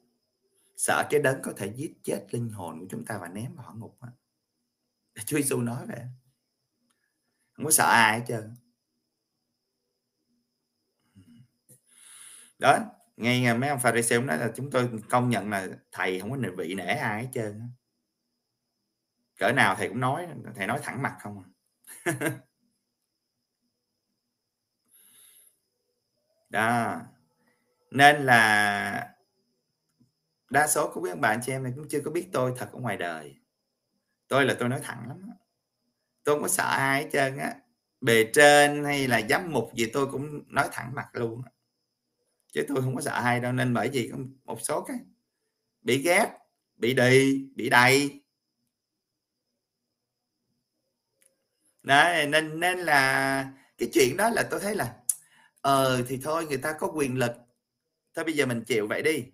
[0.77, 3.65] Sợ cái đấng có thể giết chết linh hồn của chúng ta và ném vào
[3.65, 4.07] hỏa ngục đó.
[5.25, 6.01] Chúa Giêsu nói vậy.
[7.51, 8.55] Không có sợ ai hết trơn.
[12.59, 12.79] Đó,
[13.17, 16.75] ngay mấy ông pharisee nói là chúng tôi công nhận là thầy không có vị
[16.75, 17.69] nể ai hết trơn
[19.37, 21.49] cỡ nào thầy cũng nói, thầy nói thẳng mặt không à.
[26.49, 27.01] đó,
[27.91, 29.15] nên là
[30.49, 32.79] đa số của các bạn chị em này cũng chưa có biết tôi thật ở
[32.79, 33.35] ngoài đời.
[34.27, 35.29] Tôi là tôi nói thẳng lắm
[36.23, 37.55] tôi không có sợ ai hết trơn á.
[38.01, 41.41] Bề trên hay là giám mục gì tôi cũng nói thẳng mặt luôn
[42.55, 44.97] chứ tôi không có sợ ai đâu, nên bởi vì có một số cái
[45.81, 46.37] bị ghét,
[46.75, 48.23] bị đi bị đầy.
[51.83, 54.95] Đấy, nên nên là cái chuyện đó là tôi thấy là
[55.61, 57.31] ờ thì thôi, người ta có quyền lực.
[58.13, 59.25] Thôi bây giờ mình chịu vậy đi.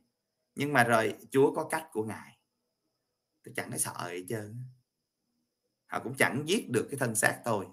[0.55, 2.37] Nhưng mà rồi Chúa có cách của ngài.
[3.43, 4.65] Tôi chẳng có sợ gì trơn
[5.87, 7.67] họ cũng chẳng giết được cái thân xác tôi.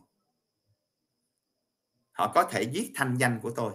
[2.12, 3.74] Họ có thể giết thanh danh của tôi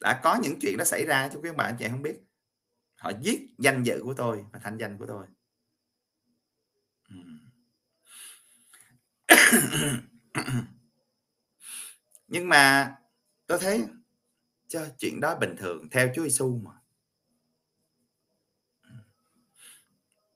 [0.00, 2.20] đã có những chuyện đó xảy ra cho các bạn chị không biết.
[2.96, 5.26] Họ giết danh dự của tôi và thanh danh của tôi.
[7.08, 7.16] Ừ.
[12.28, 12.96] Nhưng mà
[13.46, 13.84] tôi thấy
[14.68, 16.72] cho chuyện đó bình thường, theo Chúa Giêsu mà.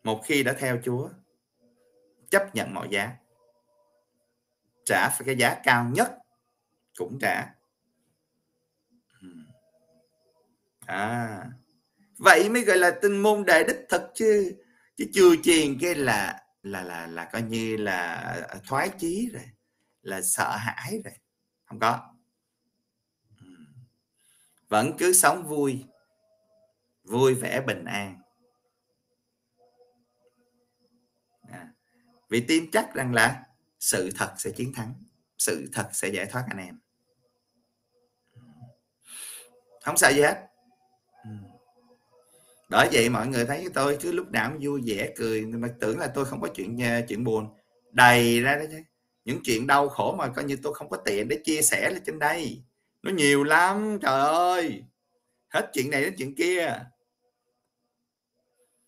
[0.02, 1.10] Một khi đã theo Chúa,
[2.30, 3.16] chấp nhận mọi giá,
[4.84, 6.10] trả phải cái giá cao nhất
[6.96, 7.59] cũng trả.
[10.90, 11.46] À.
[12.18, 14.56] Vậy mới gọi là tinh môn đại đích thực chứ.
[14.96, 18.14] Chứ chưa truyền cái là là là là coi như là
[18.48, 19.44] à, thoái chí rồi
[20.02, 21.14] là sợ hãi rồi.
[21.64, 22.14] Không có.
[24.68, 25.84] Vẫn cứ sống vui.
[27.02, 28.20] Vui vẻ bình an.
[31.50, 31.72] À,
[32.28, 33.46] vì tin chắc rằng là
[33.80, 34.94] sự thật sẽ chiến thắng.
[35.38, 36.80] Sự thật sẽ giải thoát anh em.
[39.84, 40.49] Không sợ gì hết
[42.70, 45.46] bởi vậy mọi người thấy tôi cứ lúc nào cũng vui vẻ, cười.
[45.46, 47.56] Mà tưởng là tôi không có chuyện à, chuyện buồn.
[47.90, 48.78] Đầy ra đó chứ.
[49.24, 52.02] Những chuyện đau khổ mà coi như tôi không có tiền để chia sẻ lên
[52.06, 52.64] trên đây.
[53.02, 54.84] Nó nhiều lắm, trời ơi!
[55.48, 56.84] Hết chuyện này đến chuyện kia.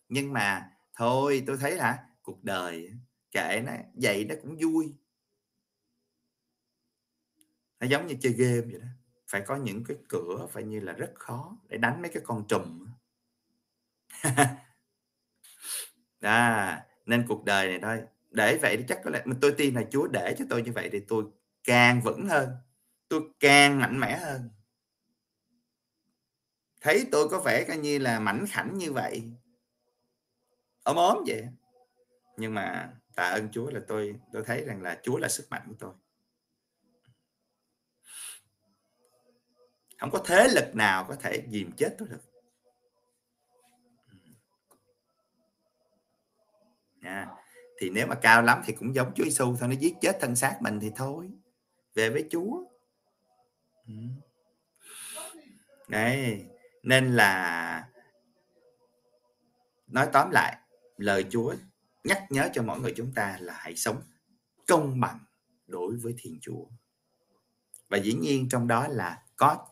[0.09, 2.91] Nhưng mà thôi, tôi thấy là cuộc đời
[3.31, 4.95] kệ nó, vậy nó cũng vui.
[7.81, 8.87] Nó giống như chơi game vậy đó.
[9.29, 12.45] Phải có những cái cửa, phải như là rất khó để đánh mấy cái con
[12.49, 12.92] trùm
[16.21, 18.03] à, nên cuộc đời này thôi.
[18.31, 20.89] Để vậy thì chắc có lẽ tôi tin là Chúa để cho tôi như vậy
[20.93, 21.25] thì tôi
[21.65, 22.49] càng vững hơn
[23.13, 24.51] tôi càng mạnh mẽ hơn.
[26.81, 29.23] Thấy tôi có vẻ coi như là mảnh khảnh như vậy.
[30.85, 31.45] Ốm ốm vậy.
[32.37, 35.63] Nhưng mà tạ ơn Chúa là tôi tôi thấy rằng là Chúa là sức mạnh
[35.69, 35.93] của tôi.
[39.99, 42.32] Không có thế lực nào có thể dìm chết tôi được.
[47.03, 47.29] Nha
[47.79, 50.37] thì nếu mà cao lắm thì cũng giống Chúa Giêsu thôi, nó giết chết thân
[50.37, 51.31] xác mình thì thôi.
[51.95, 52.65] Về với Chúa.
[53.87, 53.95] Ừ.
[55.89, 56.45] Đấy,
[56.83, 57.89] nên là
[59.87, 60.59] nói tóm lại,
[60.97, 61.55] lời Chúa
[62.05, 64.03] nhắc nhớ cho mọi người chúng ta là hãy sống
[64.67, 65.19] công bằng
[65.67, 66.65] đối với Thiên Chúa.
[67.89, 69.67] Và dĩ nhiên trong đó là có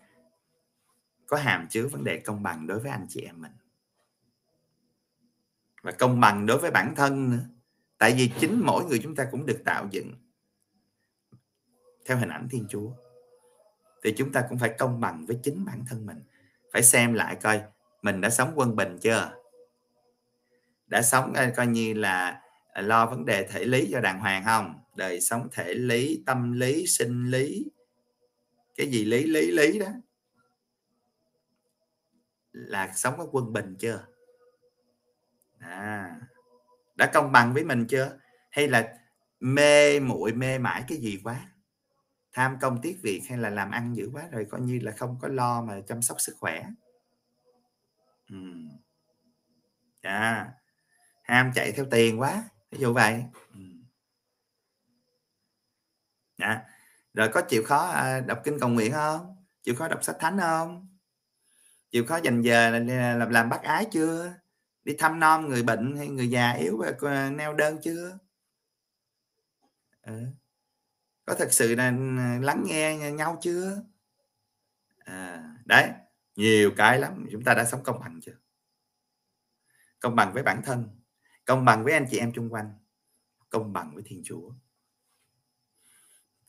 [1.27, 3.53] có hàm chứa vấn đề công bằng đối với anh chị em mình
[5.83, 7.45] và công bằng đối với bản thân nữa.
[7.99, 10.15] Tại vì chính mỗi người chúng ta cũng được tạo dựng
[12.07, 12.91] theo hình ảnh thiên chúa.
[14.05, 16.23] Thì chúng ta cũng phải công bằng với chính bản thân mình.
[16.73, 17.63] Phải xem lại coi,
[18.03, 19.33] mình đã sống quân bình chưa?
[20.87, 24.45] Đã sống à, coi như là à, lo vấn đề thể lý cho đàng hoàng
[24.45, 24.75] không?
[24.97, 27.67] Đời sống thể lý, tâm lý, sinh lý.
[28.77, 29.89] Cái gì lý lý lý đó?
[32.53, 34.05] Là sống có quân bình chưa?
[35.61, 36.17] À,
[36.97, 38.19] đã công bằng với mình chưa?
[38.51, 38.95] Hay là
[39.41, 41.47] mê muội mê mãi cái gì quá?
[42.33, 45.19] Tham công tiếc việc hay là làm ăn dữ quá rồi coi như là không
[45.21, 46.67] có lo mà chăm sóc sức khỏe?
[48.31, 48.37] Ừ.
[50.03, 50.53] à,
[51.23, 53.25] ham chạy theo tiền quá ví dụ vậy.
[53.55, 53.61] Ừ.
[56.39, 56.65] à,
[57.15, 59.37] rồi có chịu khó à, đọc kinh cầu nguyện không?
[59.63, 60.97] Chịu khó đọc sách thánh không?
[61.91, 64.40] Chịu khó dành giờ à, làm làm bác ái chưa?
[64.85, 68.19] Đi thăm nom người bệnh hay người già yếu và neo đơn chưa?
[70.03, 70.27] Ừ.
[71.25, 71.85] có thật sự là
[72.19, 73.83] à, lắng nghe nhau chưa?
[74.99, 75.91] À, đấy
[76.37, 77.27] nhiều cái lắm.
[77.33, 78.37] Chúng ta đã sống công bằng chưa?
[80.01, 81.01] Công bằng với bản thân
[81.45, 82.73] công bằng với anh chị em chung quanh
[83.51, 84.53] công bằng với thiên chúa.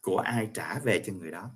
[0.02, 1.56] Của ai trả về cho người đó?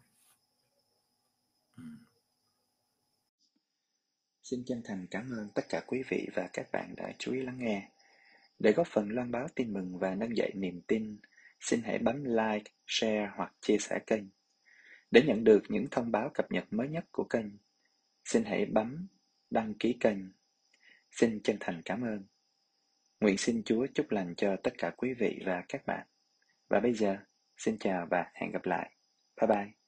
[4.45, 7.41] Xin chân thành cảm ơn tất cả quý vị và các bạn đã chú ý
[7.41, 7.89] lắng nghe.
[8.59, 11.17] Để góp phần loan báo tin mừng và nâng dậy niềm tin,
[11.59, 14.23] xin hãy bấm like, share hoặc chia sẻ kênh.
[15.11, 17.45] Để nhận được những thông báo cập nhật mới nhất của kênh,
[18.25, 19.07] xin hãy bấm
[19.49, 20.17] đăng ký kênh.
[21.11, 22.23] Xin chân thành cảm ơn.
[23.19, 26.07] Nguyện xin Chúa chúc lành cho tất cả quý vị và các bạn.
[26.69, 27.17] Và bây giờ,
[27.57, 28.91] xin chào và hẹn gặp lại.
[29.41, 29.84] Bye bye.